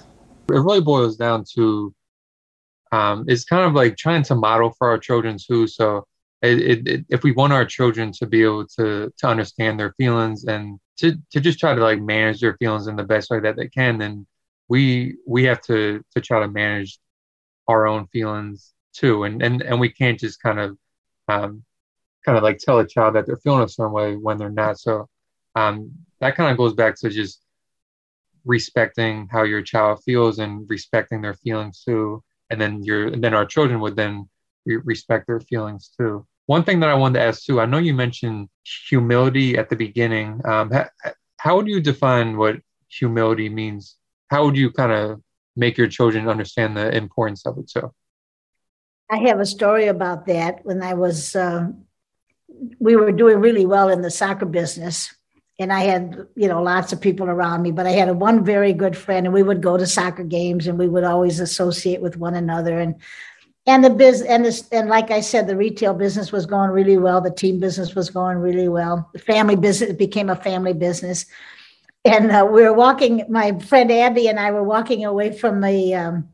It 0.50 0.54
really 0.54 0.82
boils 0.82 1.18
down 1.18 1.46
to 1.56 1.94
um, 2.92 3.26
it's 3.28 3.46
kind 3.46 3.66
of 3.66 3.74
like 3.74 3.98
trying 3.98 4.24
to 4.24 4.36
model 4.36 4.72
for 4.78 4.90
our 4.90 4.98
children 4.98 5.38
too. 5.38 5.68
So 5.68 6.06
it, 6.42 6.88
it, 6.88 7.06
if 7.10 7.24
we 7.24 7.32
want 7.32 7.54
our 7.54 7.66
children 7.66 8.12
to 8.14 8.28
be 8.28 8.44
able 8.44 8.68
to 8.68 9.12
to 9.18 9.28
understand 9.28 9.80
their 9.80 9.94
feelings 9.94 10.46
and 10.46 10.80
to 10.98 11.18
to 11.32 11.40
just 11.40 11.60
try 11.60 11.74
to 11.74 11.82
like 11.82 12.02
manage 12.02 12.42
their 12.42 12.58
feelings 12.58 12.88
in 12.88 12.96
the 12.96 13.04
best 13.04 13.30
way 13.30 13.40
that 13.40 13.56
they 13.56 13.68
can, 13.68 13.98
then 13.98 14.28
we 14.70 15.18
we 15.26 15.44
have 15.46 15.62
to 15.62 16.04
to 16.16 16.22
try 16.22 16.40
to 16.40 16.48
manage 16.48 17.00
our 17.68 17.88
own 17.88 18.08
feelings 18.08 18.74
too, 18.94 19.24
and 19.24 19.42
and 19.42 19.62
and 19.62 19.80
we 19.80 19.90
can't 19.90 20.20
just 20.20 20.42
kind 20.42 20.60
of 20.60 20.78
um, 21.28 21.64
kind 22.26 22.38
of 22.38 22.44
like 22.44 22.60
tell 22.60 22.80
a 22.80 22.88
child 22.88 23.16
that 23.16 23.26
they're 23.26 23.38
feeling 23.38 23.64
a 23.64 23.70
certain 23.70 23.94
way 23.94 24.16
when 24.16 24.38
they're 24.38 24.50
not. 24.50 24.80
So 24.80 25.08
um, 25.56 25.92
that 26.20 26.36
kind 26.36 26.52
of 26.52 26.58
goes 26.58 26.74
back 26.74 26.96
to 27.00 27.10
just 27.10 27.42
respecting 28.46 29.28
how 29.32 29.44
your 29.44 29.62
child 29.62 30.02
feels 30.04 30.40
and 30.40 30.70
respecting 30.70 31.22
their 31.22 31.34
feelings 31.34 31.84
too 31.84 32.24
and 32.50 32.60
then 32.60 32.84
your 32.84 33.08
and 33.08 33.24
then 33.24 33.34
our 33.34 33.46
children 33.46 33.80
would 33.82 33.96
then 33.96 34.30
re- 34.66 34.82
respect 34.84 35.28
their 35.28 35.40
feelings 35.40 35.92
too. 35.98 36.26
One 36.46 36.64
thing 36.64 36.80
that 36.80 36.90
I 36.90 36.96
wanted 36.96 37.20
to 37.20 37.26
ask 37.26 37.44
too, 37.44 37.60
I 37.60 37.66
know 37.66 37.78
you 37.78 37.94
mentioned 37.94 38.50
humility 38.64 39.58
at 39.58 39.70
the 39.70 39.76
beginning. 39.76 40.42
Um, 40.46 40.72
how, 40.72 40.90
how 41.38 41.56
would 41.58 41.68
you 41.68 41.82
define 41.82 42.38
what 42.38 42.58
humility 42.90 43.50
means? 43.50 43.98
How 44.30 44.46
would 44.46 44.56
you 44.56 44.72
kind 44.72 44.92
of 44.92 45.22
make 45.58 45.78
your 45.78 45.88
children 45.88 46.30
understand 46.30 46.78
the 46.78 46.96
importance 46.96 47.46
of 47.46 47.58
it 47.58 47.70
too? 47.70 47.92
I 49.10 49.18
have 49.28 49.40
a 49.40 49.46
story 49.46 49.88
about 49.88 50.26
that. 50.28 50.66
When 50.66 50.82
I 50.82 50.94
was, 50.94 51.36
uh, 51.36 51.68
we 52.80 52.96
were 52.96 53.12
doing 53.12 53.40
really 53.40 53.66
well 53.66 53.90
in 53.90 54.02
the 54.02 54.12
soccer 54.12 54.46
business, 54.46 55.14
and 55.60 55.74
I 55.74 55.82
had, 55.82 56.28
you 56.36 56.48
know, 56.48 56.62
lots 56.62 56.94
of 56.94 57.02
people 57.02 57.28
around 57.28 57.64
me, 57.64 57.72
but 57.72 57.88
I 57.88 57.92
had 57.92 58.10
a 58.10 58.14
one 58.14 58.44
very 58.46 58.74
good 58.74 58.96
friend 58.96 59.26
and 59.26 59.34
we 59.34 59.44
would 59.44 59.62
go 59.62 59.76
to 59.76 59.88
soccer 59.88 60.24
games 60.24 60.68
and 60.68 60.78
we 60.78 60.88
would 60.88 61.04
always 61.04 61.40
associate 61.40 62.02
with 62.02 62.18
one 62.18 62.36
another. 62.36 62.80
And 62.80 62.96
and 63.66 63.84
the 63.84 63.90
biz 63.90 64.22
and 64.22 64.46
this 64.46 64.68
and 64.70 64.88
like 64.88 65.10
I 65.10 65.20
said, 65.22 65.48
the 65.48 65.58
retail 65.58 65.94
business 65.94 66.32
was 66.32 66.46
going 66.46 66.70
really 66.70 66.98
well. 66.98 67.22
The 67.22 67.32
team 67.32 67.60
business 67.60 67.96
was 67.96 68.10
going 68.10 68.38
really 68.38 68.70
well. 68.70 69.10
The 69.14 69.20
family 69.20 69.56
business 69.56 69.94
became 69.94 70.30
a 70.30 70.36
family 70.36 70.74
business. 70.74 71.26
And 72.06 72.32
uh, 72.32 72.48
we 72.50 72.62
were 72.62 72.74
walking. 72.74 73.26
My 73.28 73.58
friend 73.60 73.92
Abby 73.92 74.28
and 74.28 74.40
I 74.40 74.52
were 74.52 74.64
walking 74.64 75.04
away 75.04 75.38
from 75.38 75.64
a, 75.64 75.94
um, 75.94 76.30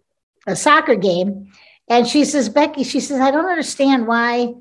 a 0.46 0.56
soccer 0.56 0.96
game, 0.96 1.52
and 1.88 2.06
she 2.06 2.26
says, 2.26 2.50
"Becky," 2.50 2.84
she 2.84 3.00
says, 3.00 3.20
"I 3.20 3.32
don't 3.32 3.50
understand 3.50 4.06
why 4.06 4.54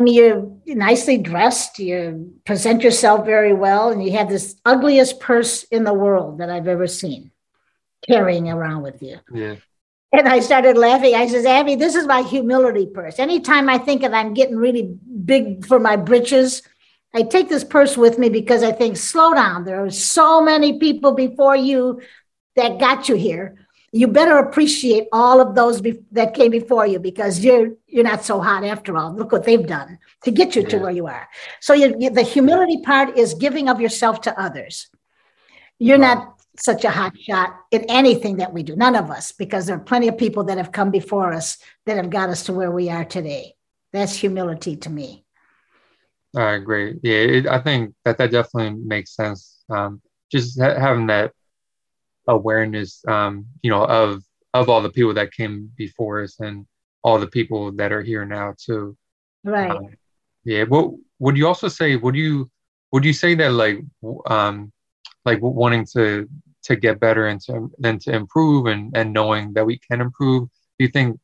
I 0.00 0.02
mean, 0.02 0.14
you're 0.14 0.76
nicely 0.76 1.18
dressed, 1.18 1.78
you 1.78 2.32
present 2.46 2.82
yourself 2.82 3.26
very 3.26 3.52
well, 3.52 3.90
and 3.90 4.02
you 4.02 4.12
have 4.12 4.30
this 4.30 4.56
ugliest 4.64 5.20
purse 5.20 5.64
in 5.64 5.84
the 5.84 5.92
world 5.92 6.38
that 6.38 6.48
I've 6.48 6.68
ever 6.68 6.86
seen 6.86 7.32
carrying 8.08 8.48
around 8.48 8.80
with 8.80 9.02
you. 9.02 9.18
Yeah. 9.30 9.56
And 10.10 10.26
I 10.26 10.40
started 10.40 10.78
laughing. 10.78 11.14
I 11.14 11.26
says, 11.26 11.44
Abby, 11.44 11.74
this 11.74 11.94
is 11.94 12.06
my 12.06 12.22
humility 12.22 12.86
purse. 12.86 13.18
Anytime 13.18 13.68
I 13.68 13.76
think 13.76 14.00
that 14.00 14.14
I'm 14.14 14.32
getting 14.32 14.56
really 14.56 14.96
big 15.26 15.66
for 15.66 15.78
my 15.78 15.96
britches, 15.96 16.62
I 17.14 17.22
take 17.22 17.50
this 17.50 17.62
purse 17.62 17.98
with 17.98 18.18
me 18.18 18.30
because 18.30 18.62
I 18.62 18.72
think, 18.72 18.96
slow 18.96 19.34
down. 19.34 19.66
There 19.66 19.84
are 19.84 19.90
so 19.90 20.40
many 20.40 20.78
people 20.78 21.12
before 21.12 21.56
you 21.56 22.00
that 22.56 22.80
got 22.80 23.10
you 23.10 23.16
here 23.16 23.66
you 23.92 24.06
better 24.06 24.38
appreciate 24.38 25.08
all 25.12 25.40
of 25.40 25.54
those 25.54 25.80
be- 25.80 26.04
that 26.12 26.34
came 26.34 26.50
before 26.50 26.86
you 26.86 26.98
because 26.98 27.40
you're 27.40 27.72
you're 27.86 28.04
not 28.04 28.24
so 28.24 28.40
hot 28.40 28.64
after 28.64 28.96
all. 28.96 29.14
Look 29.14 29.32
what 29.32 29.44
they've 29.44 29.66
done 29.66 29.98
to 30.24 30.30
get 30.30 30.54
you 30.54 30.62
yeah. 30.62 30.68
to 30.68 30.78
where 30.78 30.92
you 30.92 31.06
are. 31.06 31.28
So 31.60 31.74
you, 31.74 31.96
you, 31.98 32.10
the 32.10 32.22
humility 32.22 32.82
part 32.82 33.18
is 33.18 33.34
giving 33.34 33.68
of 33.68 33.80
yourself 33.80 34.20
to 34.22 34.40
others. 34.40 34.88
You're 35.78 35.98
wow. 35.98 36.14
not 36.14 36.42
such 36.56 36.84
a 36.84 36.90
hot 36.90 37.18
shot 37.18 37.56
in 37.70 37.84
anything 37.88 38.36
that 38.36 38.52
we 38.52 38.62
do. 38.62 38.76
None 38.76 38.94
of 38.94 39.10
us, 39.10 39.32
because 39.32 39.66
there 39.66 39.76
are 39.76 39.80
plenty 39.80 40.08
of 40.08 40.18
people 40.18 40.44
that 40.44 40.58
have 40.58 40.72
come 40.72 40.90
before 40.90 41.32
us 41.32 41.58
that 41.86 41.96
have 41.96 42.10
got 42.10 42.28
us 42.28 42.44
to 42.44 42.52
where 42.52 42.70
we 42.70 42.90
are 42.90 43.04
today. 43.04 43.54
That's 43.92 44.14
humility 44.14 44.76
to 44.76 44.90
me. 44.90 45.24
Right, 46.32 46.58
great. 46.58 46.98
Yeah, 47.02 47.14
it, 47.14 47.46
I 47.48 47.58
think 47.58 47.94
that 48.04 48.18
that 48.18 48.30
definitely 48.30 48.78
makes 48.84 49.16
sense. 49.16 49.64
Um, 49.68 50.00
just 50.30 50.60
ha- 50.60 50.78
having 50.78 51.08
that 51.08 51.32
awareness, 52.28 53.02
um, 53.08 53.46
you 53.62 53.70
know, 53.70 53.84
of 53.84 54.22
of 54.54 54.68
all 54.68 54.82
the 54.82 54.90
people 54.90 55.14
that 55.14 55.32
came 55.32 55.70
before 55.76 56.22
us 56.22 56.40
and 56.40 56.66
all 57.02 57.18
the 57.18 57.26
people 57.26 57.72
that 57.72 57.92
are 57.92 58.02
here 58.02 58.24
now 58.24 58.54
too. 58.58 58.96
Right. 59.44 59.70
Um, 59.70 59.88
yeah. 60.44 60.64
What 60.64 60.92
would 61.18 61.36
you 61.36 61.46
also 61.46 61.68
say? 61.68 61.96
Would 61.96 62.16
you 62.16 62.50
would 62.92 63.04
you 63.04 63.12
say 63.12 63.34
that 63.36 63.52
like 63.52 63.80
um 64.26 64.72
like 65.24 65.38
wanting 65.40 65.86
to 65.92 66.28
to 66.62 66.76
get 66.76 67.00
better 67.00 67.28
and 67.28 67.40
to 67.42 67.70
then 67.78 67.98
to 68.00 68.12
improve 68.12 68.66
and 68.66 68.96
and 68.96 69.12
knowing 69.12 69.52
that 69.54 69.64
we 69.64 69.78
can 69.78 70.00
improve? 70.00 70.48
Do 70.78 70.84
you 70.84 70.88
think 70.88 71.18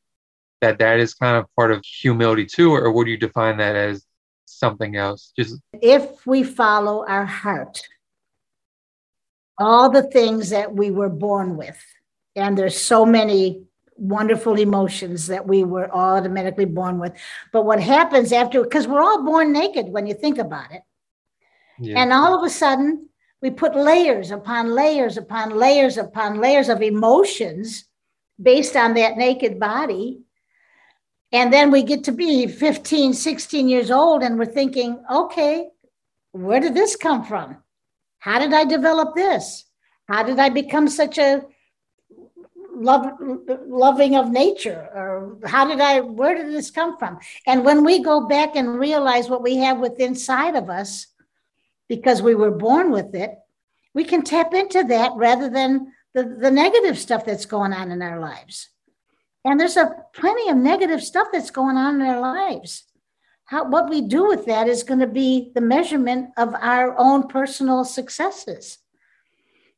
that 0.61 0.79
that 0.79 0.99
is 0.99 1.15
kind 1.15 1.37
of 1.37 1.47
part 1.57 1.71
of 1.73 1.85
humility 1.85 2.47
too, 2.47 2.75
or 2.75 2.91
would 2.91 3.07
you 3.07 3.17
define 3.17 3.59
that 3.59 3.77
as 3.77 4.07
something 4.47 4.97
else? 4.97 5.33
Just 5.39 5.61
if 5.83 6.27
we 6.27 6.43
follow 6.43 7.05
our 7.07 7.27
heart 7.27 7.83
all 9.59 9.91
the 9.91 10.03
things 10.03 10.51
that 10.51 10.75
we 10.75 10.91
were 10.91 11.09
born 11.09 11.57
with. 11.57 11.79
And 12.35 12.57
there's 12.57 12.79
so 12.79 13.07
many 13.07 13.63
wonderful 13.97 14.59
emotions 14.59 15.27
that 15.29 15.47
we 15.47 15.65
were 15.65 15.91
automatically 15.91 16.67
born 16.67 16.99
with. 16.99 17.13
But 17.53 17.65
what 17.65 17.81
happens 17.81 18.33
after, 18.33 18.63
because 18.63 18.87
we're 18.87 19.01
all 19.01 19.25
born 19.25 19.53
naked 19.53 19.89
when 19.89 20.07
you 20.07 20.15
think 20.15 20.39
about 20.39 20.73
it. 20.73 20.83
Yeah. 21.79 22.01
And 22.01 22.13
all 22.13 22.37
of 22.37 22.45
a 22.45 22.51
sudden, 22.51 23.09
we 23.41 23.51
put 23.51 23.75
layers 23.75 24.31
upon 24.31 24.75
layers 24.75 25.17
upon 25.17 25.51
layers 25.51 25.97
upon 25.97 26.41
layers 26.41 26.69
of 26.69 26.83
emotions 26.83 27.85
based 28.41 28.77
on 28.77 28.95
that 28.95 29.17
naked 29.17 29.59
body. 29.59 30.21
And 31.33 31.53
then 31.53 31.71
we 31.71 31.83
get 31.83 32.05
to 32.05 32.13
be 32.13 32.47
15, 32.47 33.13
16 33.13 33.69
years 33.69 33.91
old, 33.91 34.23
and 34.23 34.39
we're 34.39 34.47
thinking, 34.47 35.03
okay, 35.11 35.69
where 36.33 36.61
did 36.61 36.75
this 36.75 36.97
come 36.97 37.25
from? 37.25 37.59
How 38.27 38.41
did 38.41 38.53
I 38.53 38.65
develop 38.65 39.15
this? 39.15 39.65
How 40.09 40.25
did 40.25 40.41
I 40.41 40.49
become 40.49 40.89
such 40.89 41.17
a 41.17 41.43
love, 42.75 43.07
loving 43.69 44.17
of 44.17 44.33
nature? 44.33 44.89
Or 44.93 45.39
how 45.45 45.65
did 45.69 45.81
I, 45.81 46.01
where 46.01 46.35
did 46.35 46.53
this 46.53 46.73
come 46.73 46.99
from? 46.99 47.21
And 47.47 47.65
when 47.65 47.85
we 47.85 48.03
go 48.03 48.27
back 48.27 48.57
and 48.57 48.81
realize 48.81 49.31
what 49.31 49.45
we 49.45 49.59
have 49.59 49.79
within 49.79 50.09
inside 50.09 50.57
of 50.57 50.69
us, 50.69 51.07
because 51.89 52.21
we 52.21 52.35
were 52.35 52.51
born 52.51 52.91
with 52.91 53.15
it, 53.15 53.31
we 53.95 54.03
can 54.03 54.23
tap 54.23 54.53
into 54.53 54.83
that 54.83 55.13
rather 55.15 55.49
than 55.49 55.93
the, 56.13 56.25
the 56.25 56.51
negative 56.51 56.99
stuff 56.99 57.25
that's 57.25 57.47
going 57.47 57.73
on 57.73 57.93
in 57.93 58.03
our 58.03 58.19
lives. 58.19 58.71
And 59.45 59.61
there's 59.61 59.77
a 59.77 59.95
plenty 60.13 60.51
of 60.51 60.57
negative 60.57 61.01
stuff 61.01 61.29
that's 61.33 61.53
going 61.53 61.77
on 61.77 62.01
in 62.01 62.07
our 62.09 62.21
lives 62.21 62.87
how 63.47 63.69
what 63.69 63.89
we 63.89 64.03
do 64.03 64.27
with 64.27 64.47
that 64.47 64.69
is 64.69 64.83
going 64.83 65.01
to 65.01 65.07
be 65.07 65.53
the 65.55 65.61
measurement 65.61 66.31
of 66.37 66.55
our 66.55 66.97
own 66.99 67.29
personal 67.29 67.85
successes. 67.85 68.79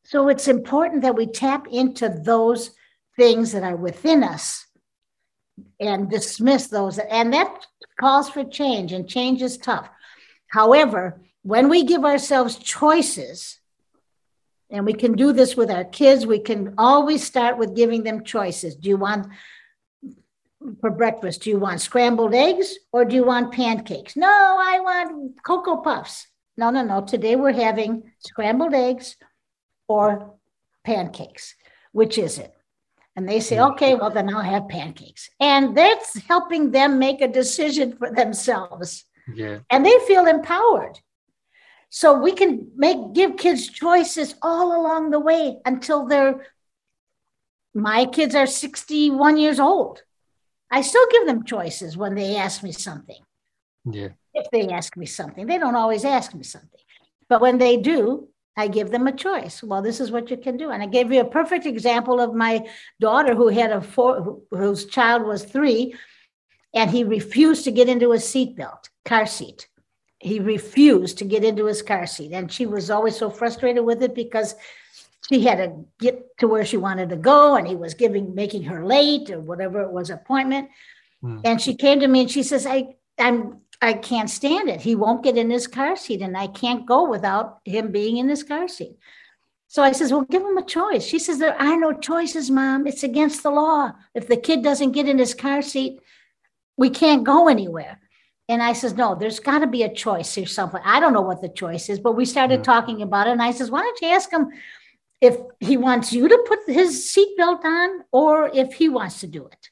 So 0.05 0.29
it's 0.29 0.49
important 0.49 1.03
that 1.03 1.17
we 1.17 1.27
tap 1.27 1.67
into 1.71 2.09
those 2.09 2.71
things 3.17 3.53
that 3.53 3.63
are 3.63 3.77
within 3.77 4.25
us 4.25 4.67
and 5.79 6.09
dismiss 6.09 6.69
those. 6.69 6.99
And 6.99 7.33
that 7.35 7.67
calls 8.01 8.31
for 8.31 8.45
change, 8.45 8.93
and 8.93 9.09
change 9.09 9.43
is 9.43 9.59
tough. 9.59 9.89
However, 10.49 11.21
when 11.43 11.69
we 11.69 11.85
give 11.85 12.05
ourselves 12.05 12.57
choices, 12.57 13.59
and 14.71 14.85
we 14.85 14.93
can 14.93 15.13
do 15.13 15.33
this 15.33 15.57
with 15.57 15.71
our 15.71 15.85
kids, 15.85 16.27
we 16.27 16.39
can 16.39 16.75
always 16.79 17.25
start 17.25 17.59
with 17.59 17.77
giving 17.77 18.03
them 18.03 18.25
choices. 18.25 18.77
Do 18.77 18.89
you 18.89 18.97
want 18.97 19.29
for 20.81 20.91
breakfast? 20.91 21.43
Do 21.43 21.51
you 21.51 21.59
want 21.59 21.81
scrambled 21.81 22.35
eggs 22.35 22.75
or 22.93 23.05
do 23.05 23.15
you 23.15 23.25
want 23.25 23.53
pancakes? 23.53 24.17
No, 24.17 24.29
I 24.29 24.81
want 24.81 25.43
Cocoa 25.43 25.79
Puffs. 25.79 26.27
No, 26.57 26.71
no, 26.71 26.83
no. 26.83 27.03
Today 27.03 27.37
we're 27.37 27.53
having 27.53 28.03
scrambled 28.19 28.75
eggs 28.75 29.17
or 29.87 30.35
pancakes. 30.85 31.55
Which 31.93 32.19
is 32.19 32.39
it? 32.39 32.53
And 33.17 33.29
they 33.29 33.41
say, 33.41 33.57
mm. 33.57 33.73
okay, 33.73 33.95
well, 33.95 34.11
then 34.11 34.33
I'll 34.33 34.43
have 34.43 34.69
pancakes. 34.69 35.31
And 35.41 35.77
that's 35.77 36.17
helping 36.29 36.71
them 36.71 36.99
make 36.99 37.21
a 37.21 37.29
decision 37.29 37.97
for 37.97 38.13
themselves. 38.13 39.05
Yeah. 39.35 39.59
And 39.71 39.85
they 39.85 39.99
feel 40.07 40.27
empowered. 40.27 40.99
So 41.91 42.19
we 42.19 42.33
can 42.33 42.71
make 42.77 43.15
give 43.15 43.37
kids 43.37 43.69
choices 43.69 44.35
all 44.43 44.79
along 44.81 45.11
the 45.11 45.21
way 45.21 45.59
until 45.65 46.07
they're 46.07 46.47
my 47.75 48.07
kids 48.07 48.35
are 48.35 48.47
61 48.47 49.37
years 49.37 49.61
old 49.61 50.03
I 50.71 50.83
still 50.83 51.07
give 51.11 51.27
them 51.27 51.45
choices 51.45 51.97
when 51.97 52.15
they 52.15 52.37
ask 52.37 52.63
me 52.63 52.73
something. 52.73 53.21
Yeah. 53.85 54.09
If 54.35 54.51
they 54.51 54.69
ask 54.69 54.97
me 54.97 55.07
something, 55.07 55.47
they 55.47 55.59
don't 55.59 55.77
always 55.77 56.05
ask 56.05 56.35
me 56.35 56.43
something. 56.43 56.81
But 57.29 57.41
when 57.41 57.59
they 57.59 57.77
do, 57.77 58.29
I 58.57 58.69
give 58.69 58.91
them 58.91 59.07
a 59.07 59.13
choice. 59.13 59.63
Well, 59.63 59.83
this 59.83 60.01
is 60.01 60.11
what 60.11 60.31
you 60.31 60.37
can 60.37 60.57
do. 60.57 60.71
And 60.71 60.83
I 60.83 60.87
gave 60.87 61.13
you 61.13 61.21
a 61.21 61.25
perfect 61.25 61.65
example 61.65 62.21
of 62.21 62.35
my 62.35 62.69
daughter 63.01 63.35
who 63.35 63.49
had 63.49 63.71
a 63.71 63.81
four, 63.81 64.41
whose 64.51 64.87
child 64.87 65.23
was 65.23 65.45
three, 65.45 65.95
and 66.75 66.91
he 66.91 67.05
refused 67.05 67.65
to 67.65 67.71
get 67.71 67.89
into 67.89 68.11
his 68.11 68.25
seatbelt, 68.25 68.89
car 69.05 69.27
seat. 69.27 69.69
He 70.19 70.41
refused 70.41 71.19
to 71.19 71.25
get 71.25 71.45
into 71.45 71.67
his 71.67 71.83
car 71.83 72.07
seat. 72.07 72.33
And 72.33 72.51
she 72.51 72.67
was 72.67 72.91
always 72.91 73.17
so 73.17 73.31
frustrated 73.31 73.85
with 73.85 74.03
it 74.03 74.15
because 74.15 74.57
she 75.29 75.45
had 75.45 75.59
to 75.59 75.85
get 75.99 76.39
to 76.39 76.49
where 76.49 76.65
she 76.65 76.77
wanted 76.77 77.11
to 77.11 77.17
go 77.17 77.57
and 77.57 77.67
he 77.67 77.77
was 77.77 77.95
giving 77.95 78.35
making 78.35 78.65
her 78.65 78.85
late 78.85 79.31
or 79.31 79.41
whatever 79.41 79.83
it 79.83 79.91
was 79.91 80.11
appointment. 80.11 80.71
Mm. 81.23 81.41
And 81.45 81.61
she 81.61 81.75
came 81.75 82.01
to 82.01 82.09
me 82.09 82.23
and 82.23 82.31
she 82.31 82.43
says, 82.43 82.67
I 82.67 82.95
I'm 83.19 83.61
I 83.81 83.93
can't 83.93 84.31
stand 84.31 84.69
it. 84.69 84.81
He 84.81 84.97
won't 84.97 85.23
get 85.23 85.37
in 85.37 85.51
his 85.51 85.69
car 85.69 85.95
seat, 85.95 86.21
and 86.21 86.37
I 86.37 86.49
can't 86.49 86.85
go 86.85 87.09
without 87.09 87.61
him 87.65 87.93
being 87.93 88.17
in 88.17 88.29
his 88.29 88.43
car 88.43 88.67
seat. 88.67 88.97
So 89.69 89.83
I 89.83 89.93
says, 89.93 90.11
Well, 90.11 90.23
give 90.23 90.43
him 90.43 90.57
a 90.57 90.65
choice. 90.65 91.05
She 91.05 91.19
says, 91.19 91.39
There 91.39 91.61
are 91.61 91.79
no 91.79 91.93
choices, 91.93 92.51
mom. 92.51 92.87
It's 92.87 93.05
against 93.05 93.43
the 93.43 93.51
law. 93.51 93.93
If 94.15 94.27
the 94.27 94.37
kid 94.37 94.63
doesn't 94.63 94.93
get 94.93 95.09
in 95.09 95.19
his 95.19 95.35
car 95.35 95.63
seat, 95.63 96.01
we 96.77 96.91
can't 96.91 97.23
go 97.25 97.49
anywhere. 97.49 98.01
And 98.49 98.63
I 98.63 98.73
says, 98.73 98.95
No, 98.95 99.15
there's 99.15 99.41
got 99.41 99.61
to 99.61 99.67
be 99.67 99.83
a 99.83 99.93
choice 99.93 100.37
or 100.39 100.47
something. 100.47 100.81
I 100.85 100.99
don't 100.99 101.13
know 101.13 101.21
what 101.21 101.43
the 101.43 101.51
choice 101.51 101.89
is, 101.91 102.01
but 102.01 102.17
we 102.17 102.25
started 102.25 102.63
mm-hmm. 102.63 102.73
talking 102.73 103.03
about 103.03 103.27
it. 103.27 103.33
And 103.33 103.43
I 103.43 103.53
says, 103.53 103.71
Why 103.71 103.83
don't 103.83 104.01
you 104.01 104.09
ask 104.09 104.33
him 104.33 104.49
if 105.21 105.37
he 105.61 105.77
wants 105.77 106.13
you 106.13 106.29
to 106.29 106.45
put 106.47 106.61
his 106.67 107.11
seatbelt 107.11 107.65
on 107.65 108.05
or 108.13 108.51
if 108.53 108.75
he 108.75 108.89
wants 108.89 109.21
to 109.21 109.27
do 109.27 109.47
it? 109.47 109.71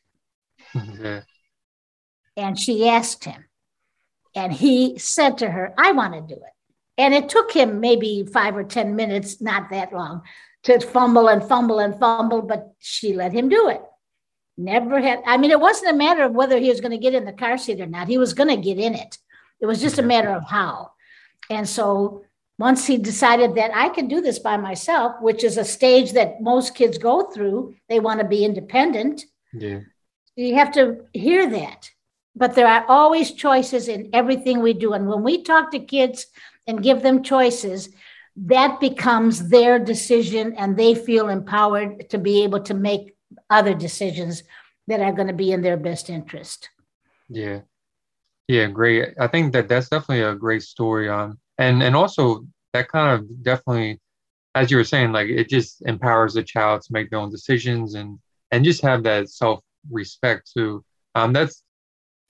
Mm-hmm. 0.75 1.19
And 2.37 2.59
she 2.59 2.89
asked 2.89 3.25
him. 3.25 3.45
And 4.35 4.53
he 4.53 4.99
said 4.99 5.39
to 5.39 5.51
her, 5.51 5.73
I 5.79 5.93
want 5.93 6.15
to 6.15 6.35
do 6.35 6.41
it. 6.41 6.53
And 6.99 7.15
it 7.15 7.29
took 7.29 7.53
him 7.53 7.81
maybe 7.81 8.29
five 8.31 8.57
or 8.57 8.65
10 8.65 8.97
minutes, 8.97 9.41
not 9.41 9.71
that 9.71 9.93
long, 9.93 10.23
to 10.65 10.81
fumble 10.81 11.29
and 11.29 11.43
fumble 11.43 11.79
and 11.79 11.99
fumble, 11.99 12.43
but 12.43 12.73
she 12.79 13.15
let 13.15 13.33
him 13.33 13.49
do 13.49 13.69
it. 13.69 13.83
Never 14.59 15.01
had, 15.01 15.23
I 15.27 15.37
mean, 15.37 15.51
it 15.51 15.61
wasn't 15.61 15.95
a 15.95 15.99
matter 15.99 16.25
of 16.25 16.33
whether 16.33 16.59
he 16.59 16.69
was 16.69 16.81
going 16.81 16.93
to 16.93 16.99
get 16.99 17.15
in 17.15 17.25
the 17.25 17.33
car 17.33 17.57
seat 17.57 17.81
or 17.81 17.87
not. 17.87 18.09
He 18.09 18.19
was 18.19 18.35
going 18.35 18.49
to 18.49 18.57
get 18.57 18.79
in 18.79 18.95
it. 18.95 19.19
It 19.61 19.67
was 19.67 19.81
just 19.81 19.99
a 19.99 20.03
matter 20.03 20.31
of 20.31 20.45
how. 20.49 20.93
And 21.49 21.69
so 21.69 22.25
once 22.59 22.87
he 22.87 22.97
decided 22.97 23.55
that 23.55 23.71
I 23.75 23.91
can 23.91 24.09
do 24.09 24.21
this 24.21 24.39
by 24.39 24.57
myself, 24.57 25.17
which 25.21 25.45
is 25.45 25.59
a 25.59 25.65
stage 25.65 26.13
that 26.13 26.41
most 26.41 26.75
kids 26.75 26.99
go 26.99 27.31
through, 27.31 27.75
they 27.89 28.01
want 28.01 28.21
to 28.21 28.27
be 28.27 28.45
independent. 28.45 29.25
Yeah. 29.53 29.81
You 30.37 30.55
have 30.55 30.73
to 30.73 31.05
hear 31.13 31.49
that 31.51 31.91
but 32.37 32.55
there 32.55 32.69
are 32.69 32.85
always 32.87 33.33
choices 33.33 33.89
in 33.89 34.11
everything 34.13 34.61
we 34.61 34.75
do. 34.75 34.93
And 34.93 35.09
when 35.09 35.23
we 35.23 35.43
talk 35.43 35.71
to 35.71 35.79
kids 35.81 36.27
and 36.67 36.83
give 36.83 37.03
them 37.03 37.23
choices, 37.23 37.89
that 38.37 38.79
becomes 38.79 39.49
their 39.49 39.79
decision 39.79 40.53
and 40.59 40.77
they 40.77 40.95
feel 40.95 41.31
empowered 41.31 42.11
to 42.11 42.19
be 42.19 42.45
able 42.45 42.61
to 42.61 42.75
make 42.75 43.17
other 43.49 43.75
decisions 43.75 44.43
that 44.87 45.01
are 45.01 45.13
going 45.13 45.29
to 45.29 45.35
be 45.35 45.51
in 45.51 45.63
their 45.63 45.79
best 45.79 46.11
interest. 46.11 46.69
Yeah. 47.31 47.63
Yeah, 48.47 48.67
great. 48.67 49.15
I 49.19 49.27
think 49.27 49.55
that 49.55 49.69
that's 49.69 49.89
definitely 49.89 50.23
a 50.23 50.35
great 50.35 50.63
story 50.63 51.09
and 51.59 51.83
and 51.83 51.97
also 51.97 52.47
that 52.73 52.89
kind 52.89 53.15
of 53.15 53.43
definitely 53.43 54.01
as 54.55 54.71
you 54.71 54.77
were 54.77 54.85
saying 54.85 55.13
like 55.13 55.29
it 55.29 55.49
just 55.49 55.83
empowers 55.87 56.35
the 56.35 56.43
child 56.43 56.83
to 56.83 56.93
make 56.93 57.11
their 57.11 57.19
own 57.19 57.31
decisions 57.31 57.95
and 57.95 58.19
and 58.51 58.65
just 58.65 58.83
have 58.83 59.03
that 59.03 59.29
self 59.29 59.61
respect 59.91 60.51
too. 60.53 60.85
Um 61.15 61.33
that's 61.33 61.63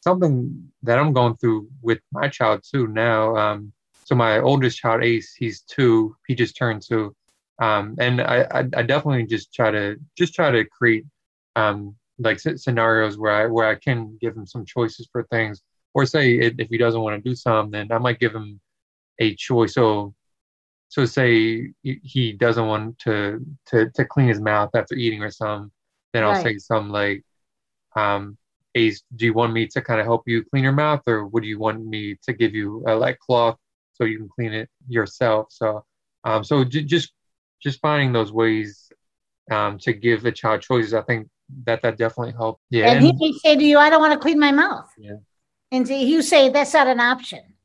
something 0.07 0.71
that 0.85 0.99
I'm 0.99 1.13
going 1.13 1.37
through 1.37 1.69
with 1.83 1.99
my 2.13 2.29
child 2.29 2.63
too 2.63 2.87
now. 2.87 3.37
Um, 3.37 3.73
so 4.05 4.15
my 4.15 4.39
oldest 4.39 4.79
child, 4.79 5.03
Ace, 5.03 5.35
he's 5.35 5.63
two. 5.63 6.15
He 6.29 6.35
just 6.37 6.57
turned 6.57 6.83
two, 6.83 7.15
um, 7.61 7.97
and 7.99 8.21
I, 8.21 8.47
I, 8.59 8.61
I, 8.61 8.83
definitely 8.83 9.27
just 9.27 9.53
try 9.53 9.73
to 9.73 9.97
just 10.17 10.33
try 10.33 10.53
to 10.53 10.65
create 10.65 11.05
um, 11.57 11.97
like 12.21 12.39
scenarios 12.39 13.19
where 13.19 13.33
I 13.33 13.47
where 13.47 13.67
I 13.67 13.75
can 13.75 14.17
give 14.21 14.37
him 14.37 14.47
some 14.47 14.65
choices 14.65 15.09
for 15.11 15.25
things, 15.25 15.61
or 15.93 16.07
say 16.07 16.39
if, 16.39 16.55
if 16.59 16.69
he 16.69 16.79
doesn't 16.79 17.01
want 17.01 17.15
to 17.17 17.29
do 17.29 17.35
something, 17.35 17.73
then 17.73 17.91
I 17.91 17.99
might 17.99 18.21
give 18.21 18.33
him 18.33 18.61
a 19.19 19.35
choice. 19.35 19.75
So 19.75 20.15
so 20.89 21.05
say 21.05 21.73
he 21.83 22.33
doesn't 22.33 22.67
want 22.67 22.99
to 23.01 23.45
to 23.67 23.91
to 23.91 24.05
clean 24.05 24.29
his 24.29 24.41
mouth 24.41 24.71
after 24.75 24.95
eating 24.95 25.23
or 25.23 25.31
something, 25.31 25.71
then 26.13 26.25
I'll 26.25 26.33
right. 26.33 26.43
say 26.43 26.59
some 26.59 26.91
like, 26.91 27.25
um, 27.97 28.39
Ace, 28.75 29.03
do 29.15 29.25
you 29.25 29.33
want 29.33 29.53
me 29.53 29.67
to 29.69 29.83
kind 29.83 30.01
of 30.01 30.07
help 30.07 30.23
you 30.27 30.45
clean 30.45 30.65
your 30.65 30.73
mouth, 30.73 31.03
or 31.07 31.27
would 31.27 31.45
you 31.45 31.59
want 31.59 31.85
me 31.85 32.17
to 32.23 32.33
give 32.33 32.55
you 32.55 32.85
a 32.87 32.95
like 32.95 33.19
cloth 33.19 33.57
so 33.95 34.05
you 34.05 34.19
can 34.19 34.29
clean 34.29 34.53
it 34.53 34.69
yourself? 34.89 35.49
So, 35.51 35.85
um, 36.25 36.45
so 36.45 36.65
j- 36.65 36.85
just 36.85 37.13
just 37.63 37.81
finding 37.81 38.13
those 38.13 38.33
ways 38.33 38.91
um, 39.51 39.79
to 39.79 39.93
give 39.93 40.23
the 40.23 40.33
child 40.33 40.63
choices, 40.63 40.95
I 40.95 41.03
think 41.03 41.29
that 41.65 41.83
that 41.83 41.99
definitely 41.99 42.33
helps. 42.33 42.63
Yeah, 42.71 42.87
and, 42.87 42.99
and 42.99 43.07
he 43.07 43.13
may 43.13 43.33
say 43.39 43.57
to 43.57 43.65
you, 43.65 43.79
"I 43.79 43.91
don't 43.91 44.01
want 44.01 44.13
to 44.13 44.19
clean 44.19 44.39
my 44.39 44.53
mouth." 44.53 44.89
Yeah, 44.97 45.17
and 45.73 45.89
you 45.89 46.23
say 46.23 46.49
that's 46.49 46.75
not 46.75 46.87
an 46.87 47.01
option. 47.01 47.56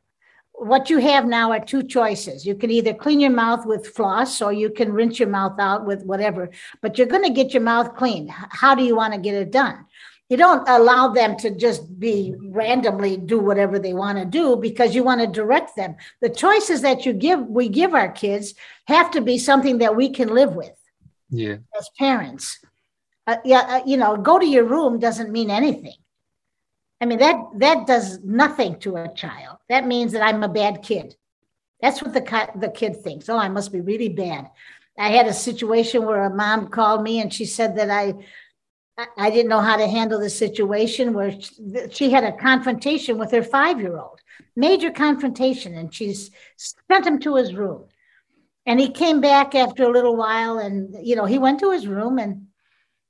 What 0.62 0.91
you 0.91 1.00
have 1.00 1.26
now 1.26 1.52
are 1.52 1.60
two 1.60 1.82
choices. 1.82 2.45
You 2.45 2.54
can 2.54 2.69
either 2.69 2.93
clean 2.93 3.19
your 3.19 3.32
mouth 3.32 3.65
with 3.65 3.88
floss 3.88 4.43
or 4.43 4.54
you 4.54 4.69
can 4.69 4.93
rinse 4.93 5.17
your 5.17 5.28
mouth 5.28 5.60
out 5.60 5.88
with 5.88 6.04
whatever, 6.04 6.52
but 6.82 6.97
you're 6.97 7.08
going 7.08 7.24
to 7.24 7.32
get 7.32 7.52
your 7.52 7.63
mouth 7.63 7.95
clean. 7.95 8.28
How 8.30 8.76
do 8.76 8.84
you 8.84 8.95
want 8.95 9.13
to 9.13 9.19
get 9.19 9.34
it 9.34 9.52
done? 9.52 9.86
you 10.32 10.38
don't 10.38 10.63
allow 10.69 11.10
them 11.10 11.36
to 11.36 11.52
just 11.54 12.00
be 12.00 12.34
randomly 12.39 13.17
do 13.17 13.38
whatever 13.38 13.78
they 13.78 13.93
want 13.93 14.17
to 14.17 14.24
do 14.24 14.56
because 14.56 14.95
you 14.95 15.04
want 15.04 15.19
to 15.19 15.28
direct 15.28 15.76
them 15.76 15.97
the 16.21 16.30
choices 16.30 16.82
that 16.82 17.06
you 17.06 17.12
give 17.12 17.41
we 17.47 17.67
give 17.67 17.93
our 17.93 18.10
kids 18.10 18.54
have 18.88 19.12
to 19.12 19.19
be 19.19 19.38
something 19.38 19.80
that 19.80 19.97
we 19.97 20.08
can 20.10 20.30
live 20.30 20.56
with 20.56 20.78
yeah 21.30 21.58
as 21.78 21.89
parents 22.00 22.60
uh, 23.28 23.36
yeah 23.43 23.60
uh, 23.67 23.82
you 23.86 23.97
know 23.97 24.15
go 24.15 24.39
to 24.39 24.47
your 24.47 24.63
room 24.63 25.00
doesn't 25.00 25.34
mean 25.34 25.52
anything 25.52 25.97
i 27.02 27.06
mean 27.06 27.20
that 27.20 27.36
that 27.56 27.88
does 27.88 28.20
nothing 28.24 28.80
to 28.80 28.96
a 28.96 29.14
child. 29.14 29.58
That 29.70 29.88
means 29.88 30.12
that 30.14 30.24
i'm 30.24 30.44
a 30.44 30.50
bad 30.50 30.84
kid. 30.84 31.16
That's 31.82 32.02
what 32.02 32.14
the 32.14 32.50
the 32.56 32.70
kid 32.70 33.04
thinks. 33.04 33.30
Oh 33.30 33.38
i 33.38 33.50
must 33.50 33.72
be 33.72 33.82
really 33.82 34.10
bad. 34.10 34.50
I 34.98 35.10
had 35.10 35.28
a 35.28 35.34
situation 35.34 36.06
where 36.06 36.24
a 36.24 36.36
mom 36.36 36.68
called 36.68 37.02
me 37.04 37.20
and 37.22 37.34
she 37.34 37.46
said 37.46 37.76
that 37.78 37.90
i 37.90 38.14
I 39.18 39.30
didn't 39.30 39.50
know 39.50 39.62
how 39.62 39.78
to 39.78 39.88
handle 39.88 40.20
the 40.20 40.30
situation 40.30 41.14
where 41.14 41.34
she 41.92 42.12
had 42.12 42.24
a 42.24 42.38
confrontation 42.38 43.18
with 43.18 43.32
her 43.32 43.44
five 43.44 43.80
year 43.80 43.98
old, 43.98 44.20
major 44.56 44.92
confrontation, 44.92 45.76
and 45.76 45.94
she's 45.94 46.32
sent 46.58 47.06
him 47.06 47.20
to 47.20 47.36
his 47.36 47.54
room. 47.54 47.86
And 48.66 48.80
he 48.80 48.90
came 48.92 49.22
back 49.22 49.56
after 49.56 49.84
a 49.84 49.92
little 49.92 50.16
while, 50.16 50.60
and 50.60 50.96
you 51.06 51.16
know, 51.16 51.26
he 51.26 51.40
went 51.40 51.60
to 51.62 51.72
his 51.72 51.88
room, 51.88 52.20
and 52.20 52.48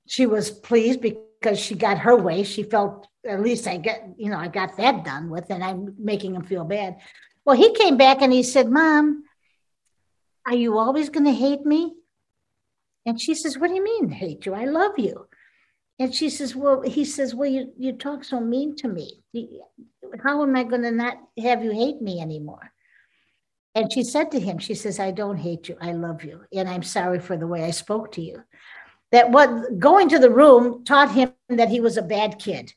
she 0.07 0.25
was 0.25 0.51
pleased 0.51 1.01
because 1.01 1.23
she 1.55 1.75
got 1.75 1.99
her 1.99 2.15
way. 2.15 2.43
She 2.43 2.63
felt 2.63 3.07
at 3.27 3.41
least 3.41 3.67
I 3.67 3.77
get, 3.77 4.09
you 4.17 4.29
know, 4.29 4.37
I 4.37 4.47
got 4.47 4.77
that 4.77 5.03
done 5.03 5.29
with, 5.29 5.49
and 5.49 5.63
I'm 5.63 5.95
making 5.97 6.35
him 6.35 6.43
feel 6.43 6.63
bad. 6.63 6.97
Well, 7.45 7.55
he 7.55 7.73
came 7.73 7.97
back 7.97 8.21
and 8.21 8.31
he 8.31 8.43
said, 8.43 8.69
Mom, 8.69 9.23
are 10.45 10.55
you 10.55 10.77
always 10.77 11.09
going 11.09 11.25
to 11.25 11.31
hate 11.31 11.65
me? 11.65 11.93
And 13.05 13.19
she 13.19 13.33
says, 13.35 13.57
What 13.57 13.69
do 13.69 13.75
you 13.75 13.83
mean, 13.83 14.09
hate 14.09 14.45
you? 14.45 14.53
I 14.53 14.65
love 14.65 14.97
you. 14.97 15.27
And 15.99 16.13
she 16.13 16.29
says, 16.29 16.55
Well, 16.55 16.81
he 16.81 17.05
says, 17.05 17.33
Well, 17.33 17.49
you, 17.49 17.73
you 17.77 17.93
talk 17.93 18.23
so 18.23 18.39
mean 18.39 18.75
to 18.77 18.87
me. 18.87 19.21
How 20.23 20.43
am 20.43 20.55
I 20.55 20.63
going 20.63 20.83
to 20.83 20.91
not 20.91 21.17
have 21.41 21.63
you 21.63 21.71
hate 21.71 22.01
me 22.01 22.21
anymore? 22.21 22.71
And 23.73 23.91
she 23.91 24.03
said 24.03 24.31
to 24.31 24.39
him, 24.39 24.59
She 24.59 24.75
says, 24.75 24.99
I 24.99 25.11
don't 25.11 25.37
hate 25.37 25.69
you. 25.69 25.77
I 25.81 25.93
love 25.93 26.23
you. 26.23 26.41
And 26.53 26.69
I'm 26.69 26.83
sorry 26.83 27.19
for 27.19 27.37
the 27.37 27.47
way 27.47 27.63
I 27.63 27.71
spoke 27.71 28.11
to 28.13 28.21
you. 28.21 28.43
That 29.11 29.31
what 29.31 29.79
going 29.79 30.09
to 30.09 30.19
the 30.19 30.29
room 30.29 30.83
taught 30.85 31.11
him 31.11 31.33
that 31.49 31.69
he 31.69 31.79
was 31.79 31.97
a 31.97 32.01
bad 32.01 32.39
kid. 32.39 32.73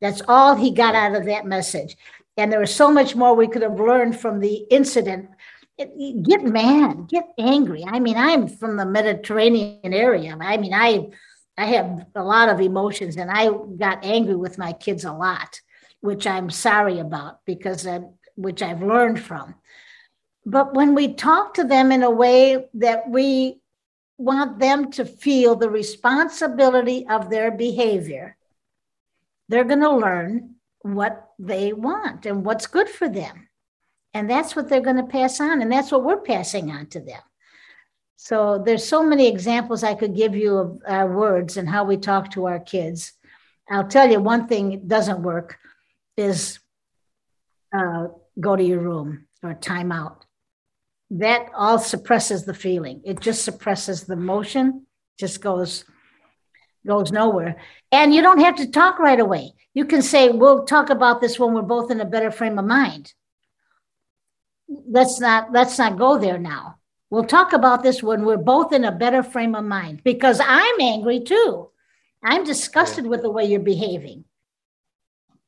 That's 0.00 0.22
all 0.28 0.54
he 0.54 0.72
got 0.72 0.94
out 0.94 1.14
of 1.14 1.26
that 1.26 1.46
message. 1.46 1.96
And 2.36 2.52
there 2.52 2.60
was 2.60 2.74
so 2.74 2.90
much 2.90 3.14
more 3.16 3.34
we 3.34 3.48
could 3.48 3.62
have 3.62 3.80
learned 3.80 4.18
from 4.20 4.40
the 4.40 4.66
incident. 4.70 5.30
Get 5.78 6.42
mad, 6.42 7.08
get 7.08 7.28
angry. 7.38 7.84
I 7.86 8.00
mean, 8.00 8.16
I'm 8.16 8.48
from 8.48 8.76
the 8.76 8.86
Mediterranean 8.86 9.92
area. 9.92 10.36
I 10.40 10.56
mean, 10.56 10.74
I 10.74 11.08
I 11.58 11.66
have 11.66 12.06
a 12.14 12.22
lot 12.22 12.48
of 12.48 12.60
emotions 12.60 13.16
and 13.16 13.30
I 13.30 13.48
got 13.78 14.04
angry 14.04 14.36
with 14.36 14.58
my 14.58 14.72
kids 14.72 15.04
a 15.04 15.12
lot, 15.12 15.60
which 16.00 16.26
I'm 16.26 16.50
sorry 16.50 16.98
about 16.98 17.44
because 17.46 17.86
I, 17.86 18.00
which 18.34 18.62
I've 18.62 18.82
learned 18.82 19.20
from. 19.20 19.54
But 20.44 20.74
when 20.74 20.94
we 20.94 21.14
talk 21.14 21.54
to 21.54 21.64
them 21.64 21.92
in 21.92 22.02
a 22.02 22.10
way 22.10 22.66
that 22.74 23.08
we 23.08 23.60
want 24.18 24.58
them 24.58 24.90
to 24.92 25.04
feel 25.04 25.56
the 25.56 25.70
responsibility 25.70 27.06
of 27.08 27.30
their 27.30 27.50
behavior, 27.50 28.36
they're 29.48 29.64
going 29.64 29.80
to 29.80 29.96
learn 29.96 30.54
what 30.82 31.30
they 31.38 31.72
want 31.72 32.26
and 32.26 32.44
what's 32.44 32.66
good 32.66 32.88
for 32.88 33.08
them. 33.08 33.48
And 34.14 34.30
that's 34.30 34.56
what 34.56 34.68
they're 34.68 34.80
going 34.80 34.96
to 34.96 35.04
pass 35.04 35.40
on. 35.40 35.60
And 35.60 35.70
that's 35.70 35.92
what 35.92 36.04
we're 36.04 36.20
passing 36.20 36.70
on 36.70 36.86
to 36.88 37.00
them. 37.00 37.20
So 38.16 38.62
there's 38.64 38.84
so 38.84 39.02
many 39.02 39.28
examples 39.28 39.82
I 39.82 39.94
could 39.94 40.16
give 40.16 40.34
you 40.34 40.56
of 40.56 40.82
our 40.86 41.14
words 41.14 41.56
and 41.56 41.68
how 41.68 41.84
we 41.84 41.96
talk 41.96 42.30
to 42.32 42.46
our 42.46 42.58
kids. 42.58 43.12
I'll 43.68 43.86
tell 43.86 44.10
you 44.10 44.20
one 44.20 44.48
thing 44.48 44.86
doesn't 44.86 45.22
work 45.22 45.58
is 46.16 46.58
uh, 47.76 48.08
go 48.40 48.56
to 48.56 48.62
your 48.62 48.80
room 48.80 49.26
or 49.42 49.54
time 49.54 49.92
out. 49.92 50.25
That 51.10 51.48
all 51.54 51.78
suppresses 51.78 52.44
the 52.44 52.54
feeling. 52.54 53.00
It 53.04 53.20
just 53.20 53.44
suppresses 53.44 54.04
the 54.04 54.16
motion, 54.16 54.86
just 55.18 55.40
goes 55.40 55.84
goes 56.86 57.10
nowhere. 57.10 57.56
And 57.90 58.14
you 58.14 58.22
don't 58.22 58.40
have 58.40 58.56
to 58.56 58.70
talk 58.70 58.98
right 58.98 59.18
away. 59.18 59.52
You 59.74 59.84
can 59.84 60.02
say, 60.02 60.30
we'll 60.30 60.64
talk 60.64 60.88
about 60.88 61.20
this 61.20 61.38
when 61.38 61.52
we're 61.52 61.62
both 61.62 61.90
in 61.90 62.00
a 62.00 62.04
better 62.04 62.30
frame 62.30 62.58
of 62.58 62.64
mind. 62.64 63.12
Let's 64.68 65.20
not 65.20 65.52
let's 65.52 65.78
not 65.78 65.98
go 65.98 66.18
there 66.18 66.38
now. 66.38 66.78
We'll 67.10 67.24
talk 67.24 67.52
about 67.52 67.82
this 67.82 68.02
when 68.02 68.24
we're 68.24 68.36
both 68.36 68.72
in 68.72 68.84
a 68.84 68.90
better 68.90 69.22
frame 69.22 69.54
of 69.54 69.64
mind 69.64 70.02
because 70.02 70.40
I'm 70.42 70.80
angry 70.80 71.20
too. 71.20 71.70
I'm 72.22 72.42
disgusted 72.42 73.06
with 73.06 73.22
the 73.22 73.30
way 73.30 73.44
you're 73.44 73.60
behaving. 73.60 74.24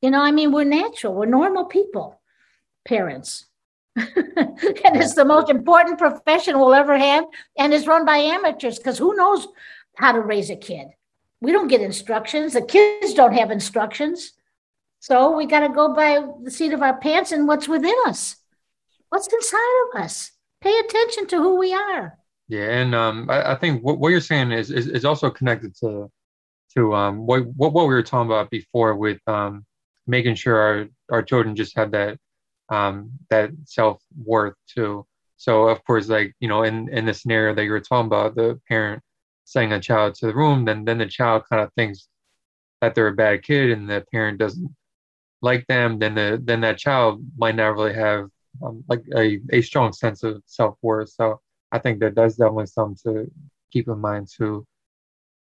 You 0.01 0.11
know, 0.11 0.21
I 0.21 0.31
mean, 0.31 0.53
we're 0.53 0.63
natural, 0.63 1.13
we're 1.13 1.25
normal 1.25 1.65
people, 1.65 2.21
parents. 2.85 3.48
And 3.95 4.95
it's 4.95 5.15
the 5.15 5.25
most 5.25 5.49
important 5.49 5.97
profession 5.97 6.59
we'll 6.59 6.73
ever 6.73 6.97
have, 6.97 7.25
and 7.57 7.73
it's 7.73 7.87
run 7.87 8.05
by 8.05 8.17
amateurs 8.17 8.77
because 8.77 8.97
who 8.97 9.15
knows 9.15 9.47
how 9.97 10.11
to 10.11 10.21
raise 10.21 10.49
a 10.49 10.55
kid? 10.55 10.87
We 11.41 11.51
don't 11.51 11.67
get 11.67 11.81
instructions. 11.81 12.53
The 12.53 12.61
kids 12.61 13.13
don't 13.13 13.33
have 13.33 13.51
instructions. 13.51 14.33
So 14.99 15.35
we 15.35 15.45
got 15.45 15.61
to 15.61 15.69
go 15.69 15.93
by 15.93 16.25
the 16.43 16.51
seat 16.51 16.73
of 16.73 16.81
our 16.81 16.97
pants 16.97 17.31
and 17.31 17.47
what's 17.47 17.67
within 17.67 17.95
us, 18.05 18.35
what's 19.09 19.31
inside 19.31 19.83
of 19.93 20.01
us. 20.01 20.31
Pay 20.61 20.77
attention 20.77 21.27
to 21.27 21.37
who 21.37 21.57
we 21.57 21.73
are. 21.73 22.17
Yeah, 22.49 22.81
and 22.81 22.93
um, 22.93 23.29
I, 23.29 23.53
I, 23.53 23.55
think 23.55 23.81
what, 23.83 23.99
what 23.99 24.09
you're 24.09 24.19
saying 24.19 24.51
is, 24.51 24.71
is, 24.71 24.87
is 24.87 25.05
also 25.05 25.29
connected 25.29 25.75
to 25.77 26.11
to 26.75 26.93
um, 26.93 27.25
what, 27.25 27.45
what 27.55 27.73
what 27.73 27.87
we 27.87 27.93
were 27.93 28.03
talking 28.03 28.27
about 28.27 28.49
before 28.49 28.95
with 28.95 29.19
um, 29.27 29.65
making 30.07 30.35
sure 30.35 30.57
our, 30.57 30.87
our 31.11 31.23
children 31.23 31.55
just 31.55 31.77
have 31.77 31.91
that 31.91 32.17
um, 32.69 33.11
that 33.29 33.51
self 33.65 34.01
worth 34.23 34.55
too. 34.67 35.05
So 35.37 35.67
of 35.67 35.83
course, 35.85 36.09
like 36.09 36.33
you 36.39 36.47
know, 36.47 36.63
in 36.63 36.89
in 36.89 37.05
the 37.05 37.13
scenario 37.13 37.55
that 37.55 37.63
you 37.63 37.71
were 37.71 37.79
talking 37.79 38.07
about, 38.07 38.35
the 38.35 38.59
parent 38.67 39.01
sending 39.45 39.73
a 39.73 39.79
child 39.79 40.15
to 40.15 40.27
the 40.27 40.35
room, 40.35 40.65
then 40.65 40.85
then 40.85 40.97
the 40.99 41.07
child 41.07 41.43
kind 41.49 41.61
of 41.61 41.73
thinks 41.73 42.07
that 42.81 42.95
they're 42.95 43.07
a 43.07 43.13
bad 43.15 43.43
kid, 43.43 43.71
and 43.71 43.89
the 43.89 44.05
parent 44.11 44.37
doesn't 44.39 44.69
like 45.41 45.65
them. 45.67 45.99
Then 45.99 46.15
the 46.15 46.41
then 46.43 46.61
that 46.61 46.77
child 46.77 47.23
might 47.37 47.55
not 47.55 47.75
really 47.75 47.93
have 47.93 48.29
um, 48.63 48.83
like 48.87 49.03
a, 49.15 49.39
a 49.51 49.61
strong 49.61 49.93
sense 49.93 50.23
of 50.23 50.41
self 50.45 50.77
worth. 50.81 51.09
So 51.09 51.41
I 51.71 51.79
think 51.79 51.99
that 51.99 52.15
that's 52.15 52.35
definitely 52.35 52.67
something 52.67 52.97
to 53.05 53.31
keep 53.71 53.87
in 53.87 53.99
mind 53.99 54.27
too. 54.35 54.65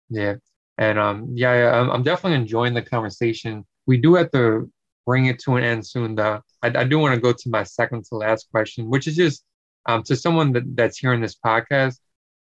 Yeah, 0.10 0.36
and 0.78 1.00
um, 1.00 1.30
yeah, 1.34 1.80
I'm, 1.80 1.90
I'm 1.90 2.04
definitely 2.04 2.38
enjoying 2.40 2.74
the 2.74 2.82
conversation. 2.82 3.66
We 3.86 3.98
do 3.98 4.16
have 4.16 4.32
to 4.32 4.72
bring 5.06 5.26
it 5.26 5.39
to 5.39 5.56
an 5.56 5.63
end 5.63 5.86
soon, 5.86 6.16
though. 6.16 6.42
I, 6.62 6.68
I 6.68 6.84
do 6.84 7.00
want 7.00 7.16
to 7.16 7.22
go 7.22 7.34
to 7.34 7.50
my 7.50 7.63
second 7.63 8.06
to 8.06 8.16
last 8.16 8.50
question, 8.52 8.89
which 8.89 9.08
is 9.08 9.16
just 9.16 9.44
um, 9.86 10.04
to 10.04 10.16
someone 10.16 10.54
that, 10.54 10.63
that's 10.76 10.98
hearing 10.98 11.22
this 11.22 11.36
podcast. 11.36 11.98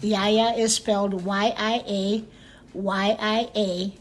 Yiayia 0.02 0.58
is 0.58 0.74
spelled 0.74 1.24
Y 1.24 1.54
I 1.56 1.82
A 1.86 2.24
Y 2.74 3.16
I 3.18 3.48
A. 3.54 3.94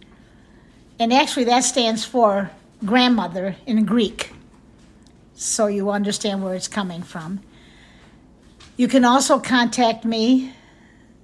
And 1.00 1.14
actually, 1.14 1.46
that 1.46 1.62
stands 1.62 2.04
for 2.06 2.52
grandmother 2.84 3.56
in 3.66 3.86
Greek. 3.86 4.32
So 5.34 5.68
you 5.68 5.90
understand 5.90 6.44
where 6.44 6.56
it's 6.56 6.68
coming 6.68 7.04
from. 7.04 7.42
You 8.78 8.88
can 8.88 9.06
also 9.06 9.40
contact 9.40 10.06
me 10.06 10.54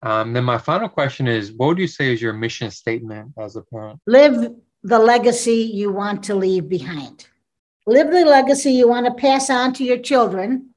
Um, 0.01 0.33
then 0.33 0.45
my 0.45 0.57
final 0.57 0.88
question 0.88 1.27
is 1.27 1.51
what 1.51 1.67
would 1.67 1.79
you 1.79 1.88
say 1.88 2.13
is 2.13 2.21
your 2.21 2.33
mission 2.33 2.71
statement 2.71 3.33
as 3.38 3.55
a 3.55 3.62
parent? 3.62 3.99
Live 4.07 4.53
the 4.83 4.99
legacy 4.99 5.69
you 5.73 5.91
want 5.91 6.23
to 6.25 6.35
leave 6.35 6.69
behind. 6.69 7.27
Live 7.85 8.12
the 8.12 8.23
legacy 8.25 8.71
you 8.71 8.88
want 8.88 9.05
to 9.07 9.13
pass 9.13 9.49
on 9.49 9.73
to 9.73 9.83
your 9.83 9.97
children. 9.97 10.69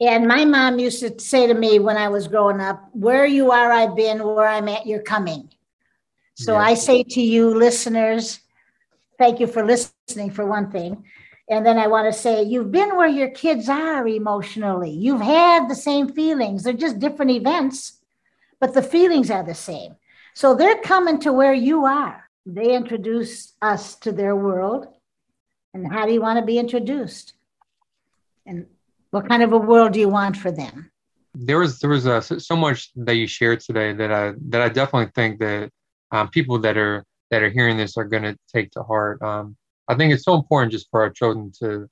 And 0.00 0.26
my 0.26 0.44
mom 0.44 0.78
used 0.78 1.00
to 1.00 1.18
say 1.20 1.46
to 1.46 1.54
me 1.54 1.78
when 1.78 1.96
I 1.96 2.08
was 2.08 2.26
growing 2.26 2.60
up, 2.60 2.88
where 2.92 3.24
you 3.24 3.52
are, 3.52 3.70
I've 3.70 3.94
been, 3.94 4.24
where 4.24 4.48
I'm 4.48 4.68
at, 4.68 4.86
you're 4.86 5.02
coming. 5.02 5.50
So. 6.36 6.56
I 6.56 6.74
say 6.74 7.04
to 7.04 7.20
you, 7.20 7.54
listeners, 7.54 8.40
thank 9.18 9.38
you 9.38 9.46
for 9.46 9.64
listening 9.64 10.30
for 10.30 10.44
one 10.44 10.70
thing. 10.70 11.04
And 11.48 11.64
then 11.64 11.76
I 11.76 11.88
want 11.88 12.12
to 12.12 12.18
say, 12.18 12.42
you've 12.42 12.72
been 12.72 12.96
where 12.96 13.08
your 13.08 13.28
kids 13.30 13.68
are 13.68 14.06
emotionally. 14.08 14.90
You've 14.90 15.20
had 15.20 15.68
the 15.68 15.74
same 15.74 16.08
feelings. 16.08 16.62
They're 16.62 16.72
just 16.72 16.98
different 16.98 17.32
events, 17.32 17.98
but 18.60 18.72
the 18.72 18.82
feelings 18.82 19.30
are 19.30 19.42
the 19.44 19.54
same. 19.54 19.96
So 20.34 20.54
they're 20.54 20.80
coming 20.80 21.20
to 21.20 21.32
where 21.32 21.52
you 21.52 21.84
are. 21.84 22.28
They 22.46 22.74
introduce 22.74 23.52
us 23.60 23.94
to 23.96 24.12
their 24.12 24.34
world. 24.34 24.86
And 25.74 25.92
how 25.92 26.06
do 26.06 26.12
you 26.12 26.20
want 26.20 26.38
to 26.38 26.44
be 26.44 26.58
introduced? 26.58 27.34
And 28.46 28.66
what 29.10 29.28
kind 29.28 29.42
of 29.42 29.52
a 29.52 29.58
world 29.58 29.92
do 29.92 30.00
you 30.00 30.08
want 30.08 30.36
for 30.36 30.50
them? 30.50 30.90
There 31.34 31.58
was 31.58 31.80
there 31.80 31.90
was 31.90 32.06
uh, 32.06 32.20
so 32.20 32.56
much 32.56 32.90
that 32.94 33.16
you 33.16 33.26
shared 33.26 33.60
today 33.60 33.92
that 33.92 34.12
I 34.12 34.34
that 34.48 34.60
I 34.60 34.68
definitely 34.68 35.10
think 35.14 35.40
that 35.40 35.70
um, 36.12 36.28
people 36.28 36.58
that 36.60 36.76
are 36.76 37.04
that 37.30 37.42
are 37.42 37.50
hearing 37.50 37.76
this 37.76 37.96
are 37.96 38.04
going 38.04 38.22
to 38.22 38.36
take 38.52 38.70
to 38.72 38.82
heart. 38.82 39.20
Um, 39.20 39.56
I 39.88 39.94
think 39.94 40.12
it's 40.12 40.24
so 40.24 40.34
important 40.34 40.72
just 40.72 40.88
for 40.90 41.02
our 41.02 41.10
children 41.10 41.52
to 41.60 41.88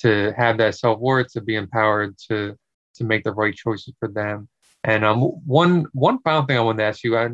to 0.00 0.32
have 0.36 0.58
that 0.58 0.74
self 0.74 0.98
worth, 0.98 1.32
to 1.32 1.40
be 1.40 1.56
empowered, 1.56 2.16
to 2.28 2.56
to 2.96 3.04
make 3.04 3.24
the 3.24 3.32
right 3.32 3.54
choices 3.54 3.94
for 3.98 4.08
them. 4.08 4.48
And 4.84 5.04
um, 5.04 5.20
one 5.20 5.86
one 5.92 6.20
final 6.20 6.44
thing 6.44 6.56
I 6.56 6.60
wanted 6.60 6.78
to 6.78 6.84
ask 6.84 7.04
you, 7.04 7.16
I 7.16 7.30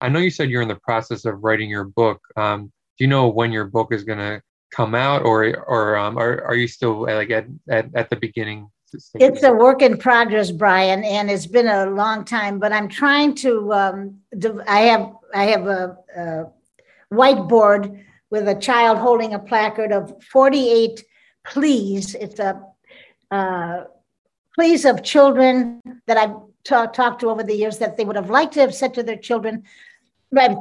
I 0.00 0.08
know 0.08 0.18
you 0.18 0.30
said 0.30 0.50
you're 0.50 0.62
in 0.62 0.68
the 0.68 0.76
process 0.76 1.24
of 1.24 1.42
writing 1.42 1.70
your 1.70 1.84
book. 1.84 2.20
Um, 2.36 2.72
do 2.98 3.04
you 3.04 3.08
know 3.08 3.28
when 3.28 3.52
your 3.52 3.66
book 3.66 3.92
is 3.92 4.04
going 4.04 4.18
to 4.18 4.42
come 4.70 4.94
out, 4.94 5.22
or 5.22 5.56
or 5.66 5.96
um, 5.96 6.18
are 6.18 6.44
are 6.44 6.54
you 6.54 6.68
still 6.68 7.02
like 7.02 7.30
at 7.30 7.46
at, 7.68 7.88
at 7.94 8.10
the 8.10 8.16
beginning? 8.16 8.70
It's 9.14 9.44
a 9.44 9.52
work 9.52 9.82
in 9.82 9.98
progress, 9.98 10.50
Brian, 10.50 11.04
and 11.04 11.30
it's 11.30 11.46
been 11.46 11.68
a 11.68 11.86
long 11.86 12.24
time. 12.24 12.58
But 12.58 12.72
I'm 12.72 12.88
trying 12.88 13.34
to. 13.36 13.72
Um, 13.72 14.18
I 14.66 14.80
have 14.80 15.12
I 15.32 15.44
have 15.44 15.66
a, 15.66 15.96
a 16.16 16.46
whiteboard 17.12 18.04
with 18.30 18.48
a 18.48 18.54
child 18.54 18.98
holding 18.98 19.34
a 19.34 19.38
placard 19.38 19.92
of 19.92 20.22
48 20.24 21.04
pleas. 21.44 22.14
It's 22.14 22.38
a 22.38 22.62
uh, 23.30 23.84
pleas 24.54 24.84
of 24.84 25.02
children 25.02 25.80
that 26.06 26.16
I've 26.16 26.36
t- 26.64 26.92
talked 26.92 27.20
to 27.20 27.30
over 27.30 27.42
the 27.42 27.54
years 27.54 27.78
that 27.78 27.96
they 27.96 28.04
would 28.04 28.16
have 28.16 28.30
liked 28.30 28.54
to 28.54 28.60
have 28.60 28.74
said 28.74 28.94
to 28.94 29.02
their 29.02 29.16
children, 29.16 29.64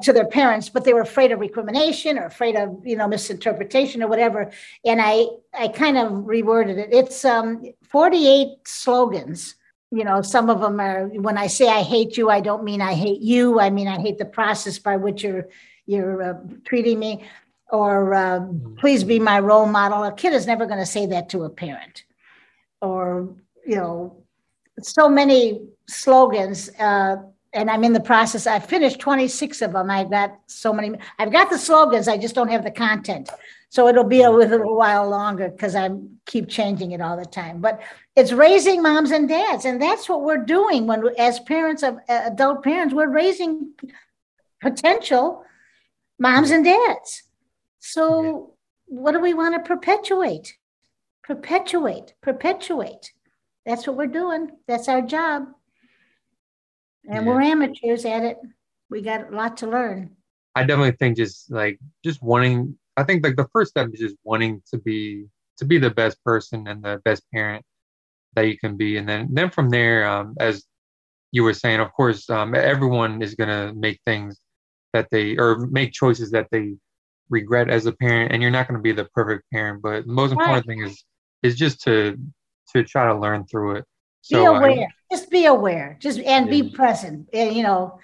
to 0.01 0.13
their 0.13 0.25
parents, 0.25 0.69
but 0.69 0.83
they 0.83 0.93
were 0.93 1.01
afraid 1.01 1.31
of 1.31 1.39
recrimination 1.39 2.17
or 2.17 2.25
afraid 2.25 2.55
of 2.55 2.81
you 2.85 2.95
know 2.95 3.07
misinterpretation 3.07 4.01
or 4.01 4.07
whatever. 4.07 4.51
And 4.83 4.99
I 5.01 5.27
I 5.53 5.67
kind 5.67 5.97
of 5.97 6.11
reworded 6.23 6.77
it. 6.77 6.89
It's 6.91 7.23
um, 7.23 7.63
48 7.83 8.49
slogans. 8.65 9.55
You 9.91 10.03
know, 10.03 10.21
some 10.21 10.49
of 10.49 10.61
them 10.61 10.79
are 10.79 11.07
when 11.07 11.37
I 11.37 11.47
say 11.47 11.67
I 11.67 11.83
hate 11.83 12.17
you, 12.17 12.29
I 12.29 12.41
don't 12.41 12.63
mean 12.63 12.81
I 12.81 12.93
hate 12.93 13.21
you. 13.21 13.59
I 13.59 13.69
mean 13.69 13.87
I 13.87 13.99
hate 13.99 14.17
the 14.17 14.25
process 14.25 14.79
by 14.79 14.95
which 14.97 15.23
you're 15.23 15.47
you're 15.85 16.21
uh, 16.21 16.33
treating 16.65 16.99
me 16.99 17.25
or 17.71 18.13
uh, 18.13 18.45
please 18.77 19.03
be 19.03 19.19
my 19.19 19.39
role 19.39 19.65
model. 19.65 20.03
A 20.03 20.13
kid 20.13 20.33
is 20.33 20.47
never 20.47 20.65
going 20.65 20.79
to 20.79 20.85
say 20.85 21.05
that 21.07 21.29
to 21.29 21.43
a 21.43 21.49
parent. 21.49 22.03
Or 22.81 23.35
you 23.65 23.75
know 23.75 24.23
so 24.81 25.09
many 25.09 25.61
slogans 25.87 26.69
uh, 26.79 27.17
and 27.53 27.69
i'm 27.69 27.83
in 27.83 27.93
the 27.93 27.99
process. 27.99 28.47
I've 28.47 28.65
finished 28.65 28.99
26 28.99 29.61
of 29.61 29.73
them. 29.73 29.89
I've 29.89 30.09
got 30.09 30.39
so 30.47 30.73
many 30.73 30.97
i've 31.17 31.31
got 31.31 31.49
the 31.49 31.57
slogans 31.57 32.07
i 32.07 32.17
just 32.17 32.35
don't 32.35 32.49
have 32.49 32.63
the 32.63 32.71
content. 32.71 33.29
So 33.71 33.87
it'll 33.87 34.03
be 34.03 34.23
a 34.23 34.31
little 34.31 34.75
while 34.75 35.07
longer 35.07 35.49
because 35.49 35.75
i 35.75 35.89
keep 36.25 36.47
changing 36.47 36.91
it 36.91 37.01
all 37.01 37.17
the 37.17 37.25
time. 37.25 37.61
But 37.61 37.81
it's 38.15 38.31
raising 38.31 38.81
moms 38.81 39.11
and 39.11 39.27
dads 39.27 39.65
and 39.65 39.81
that's 39.81 40.07
what 40.09 40.21
we're 40.21 40.45
doing 40.45 40.87
when 40.87 41.03
as 41.17 41.39
parents 41.39 41.83
of 41.83 41.95
uh, 42.07 42.21
adult 42.25 42.63
parents 42.63 42.93
we're 42.93 43.09
raising 43.09 43.73
potential 44.61 45.43
moms 46.17 46.51
and 46.51 46.65
dads. 46.65 47.23
So, 47.79 48.55
what 48.85 49.13
do 49.13 49.19
we 49.19 49.33
want 49.33 49.55
to 49.55 49.67
perpetuate? 49.67 50.57
Perpetuate, 51.23 52.13
perpetuate. 52.21 53.11
That's 53.65 53.85
what 53.87 53.97
we're 53.97 54.07
doing. 54.07 54.51
That's 54.67 54.87
our 54.87 55.01
job. 55.01 55.45
And 57.05 57.25
yeah. 57.25 57.31
we're 57.31 57.41
amateurs 57.41 58.05
at 58.05 58.23
it. 58.23 58.37
We 58.89 59.01
got 59.01 59.31
a 59.31 59.35
lot 59.35 59.57
to 59.57 59.67
learn. 59.67 60.15
I 60.55 60.63
definitely 60.63 60.97
think 60.97 61.17
just 61.17 61.51
like 61.51 61.79
just 62.03 62.21
wanting 62.21 62.77
I 62.97 63.03
think 63.03 63.23
like 63.23 63.37
the 63.37 63.47
first 63.53 63.71
step 63.71 63.89
is 63.93 63.99
just 63.99 64.17
wanting 64.23 64.61
to 64.71 64.77
be 64.77 65.25
to 65.57 65.65
be 65.65 65.77
the 65.77 65.89
best 65.89 66.21
person 66.23 66.67
and 66.67 66.83
the 66.83 67.01
best 67.05 67.23
parent 67.33 67.63
that 68.35 68.47
you 68.47 68.57
can 68.57 68.75
be. 68.75 68.97
And 68.97 69.07
then 69.07 69.29
then 69.31 69.51
from 69.51 69.69
there, 69.69 70.05
um, 70.05 70.35
as 70.39 70.65
you 71.31 71.43
were 71.43 71.53
saying, 71.53 71.79
of 71.79 71.93
course, 71.93 72.29
um, 72.29 72.55
everyone 72.55 73.21
is 73.21 73.35
gonna 73.35 73.73
make 73.73 74.01
things 74.05 74.39
that 74.93 75.07
they 75.11 75.37
or 75.37 75.67
make 75.67 75.93
choices 75.93 76.31
that 76.31 76.47
they 76.51 76.75
regret 77.29 77.69
as 77.69 77.85
a 77.85 77.91
parent, 77.91 78.31
and 78.31 78.41
you're 78.41 78.51
not 78.51 78.67
gonna 78.67 78.79
be 78.79 78.91
the 78.91 79.05
perfect 79.05 79.49
parent. 79.51 79.81
But 79.81 80.05
the 80.05 80.13
most 80.13 80.31
important 80.31 80.65
right. 80.67 80.77
thing 80.77 80.83
is 80.83 81.03
is 81.43 81.55
just 81.55 81.81
to 81.83 82.17
to 82.73 82.83
try 82.83 83.07
to 83.07 83.17
learn 83.17 83.45
through 83.45 83.77
it. 83.77 83.85
So 84.21 84.39
be 84.39 84.45
aware. 84.45 84.71
I, 84.71 84.87
just 85.11 85.29
be 85.29 85.45
aware. 85.45 85.97
Just 85.99 86.19
and 86.19 86.45
yeah. 86.45 86.61
be 86.61 86.69
present. 86.69 87.29
And 87.33 87.55
you 87.55 87.63
know, 87.63 87.99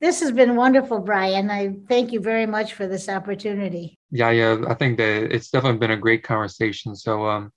this 0.00 0.20
has 0.20 0.32
been 0.32 0.56
wonderful, 0.56 1.00
Brian. 1.00 1.50
I 1.50 1.74
thank 1.88 2.12
you 2.12 2.20
very 2.20 2.46
much 2.46 2.74
for 2.74 2.86
this 2.86 3.08
opportunity. 3.08 3.98
Yeah, 4.10 4.30
yeah. 4.30 4.64
I 4.68 4.74
think 4.74 4.98
that 4.98 5.34
it's 5.34 5.50
definitely 5.50 5.78
been 5.78 5.90
a 5.90 5.96
great 5.96 6.22
conversation. 6.22 6.94
So 6.94 7.26
um 7.26 7.52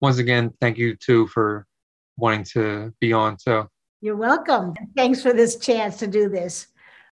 once 0.00 0.18
again, 0.18 0.52
thank 0.60 0.78
you 0.78 0.96
too 0.96 1.26
for 1.28 1.66
wanting 2.16 2.44
to 2.44 2.92
be 3.00 3.12
on. 3.12 3.38
So 3.38 3.68
you're 4.00 4.16
welcome. 4.16 4.74
Thanks 4.96 5.22
for 5.22 5.32
this 5.32 5.56
chance 5.56 5.96
to 5.98 6.06
do 6.06 6.28
this. 6.28 6.66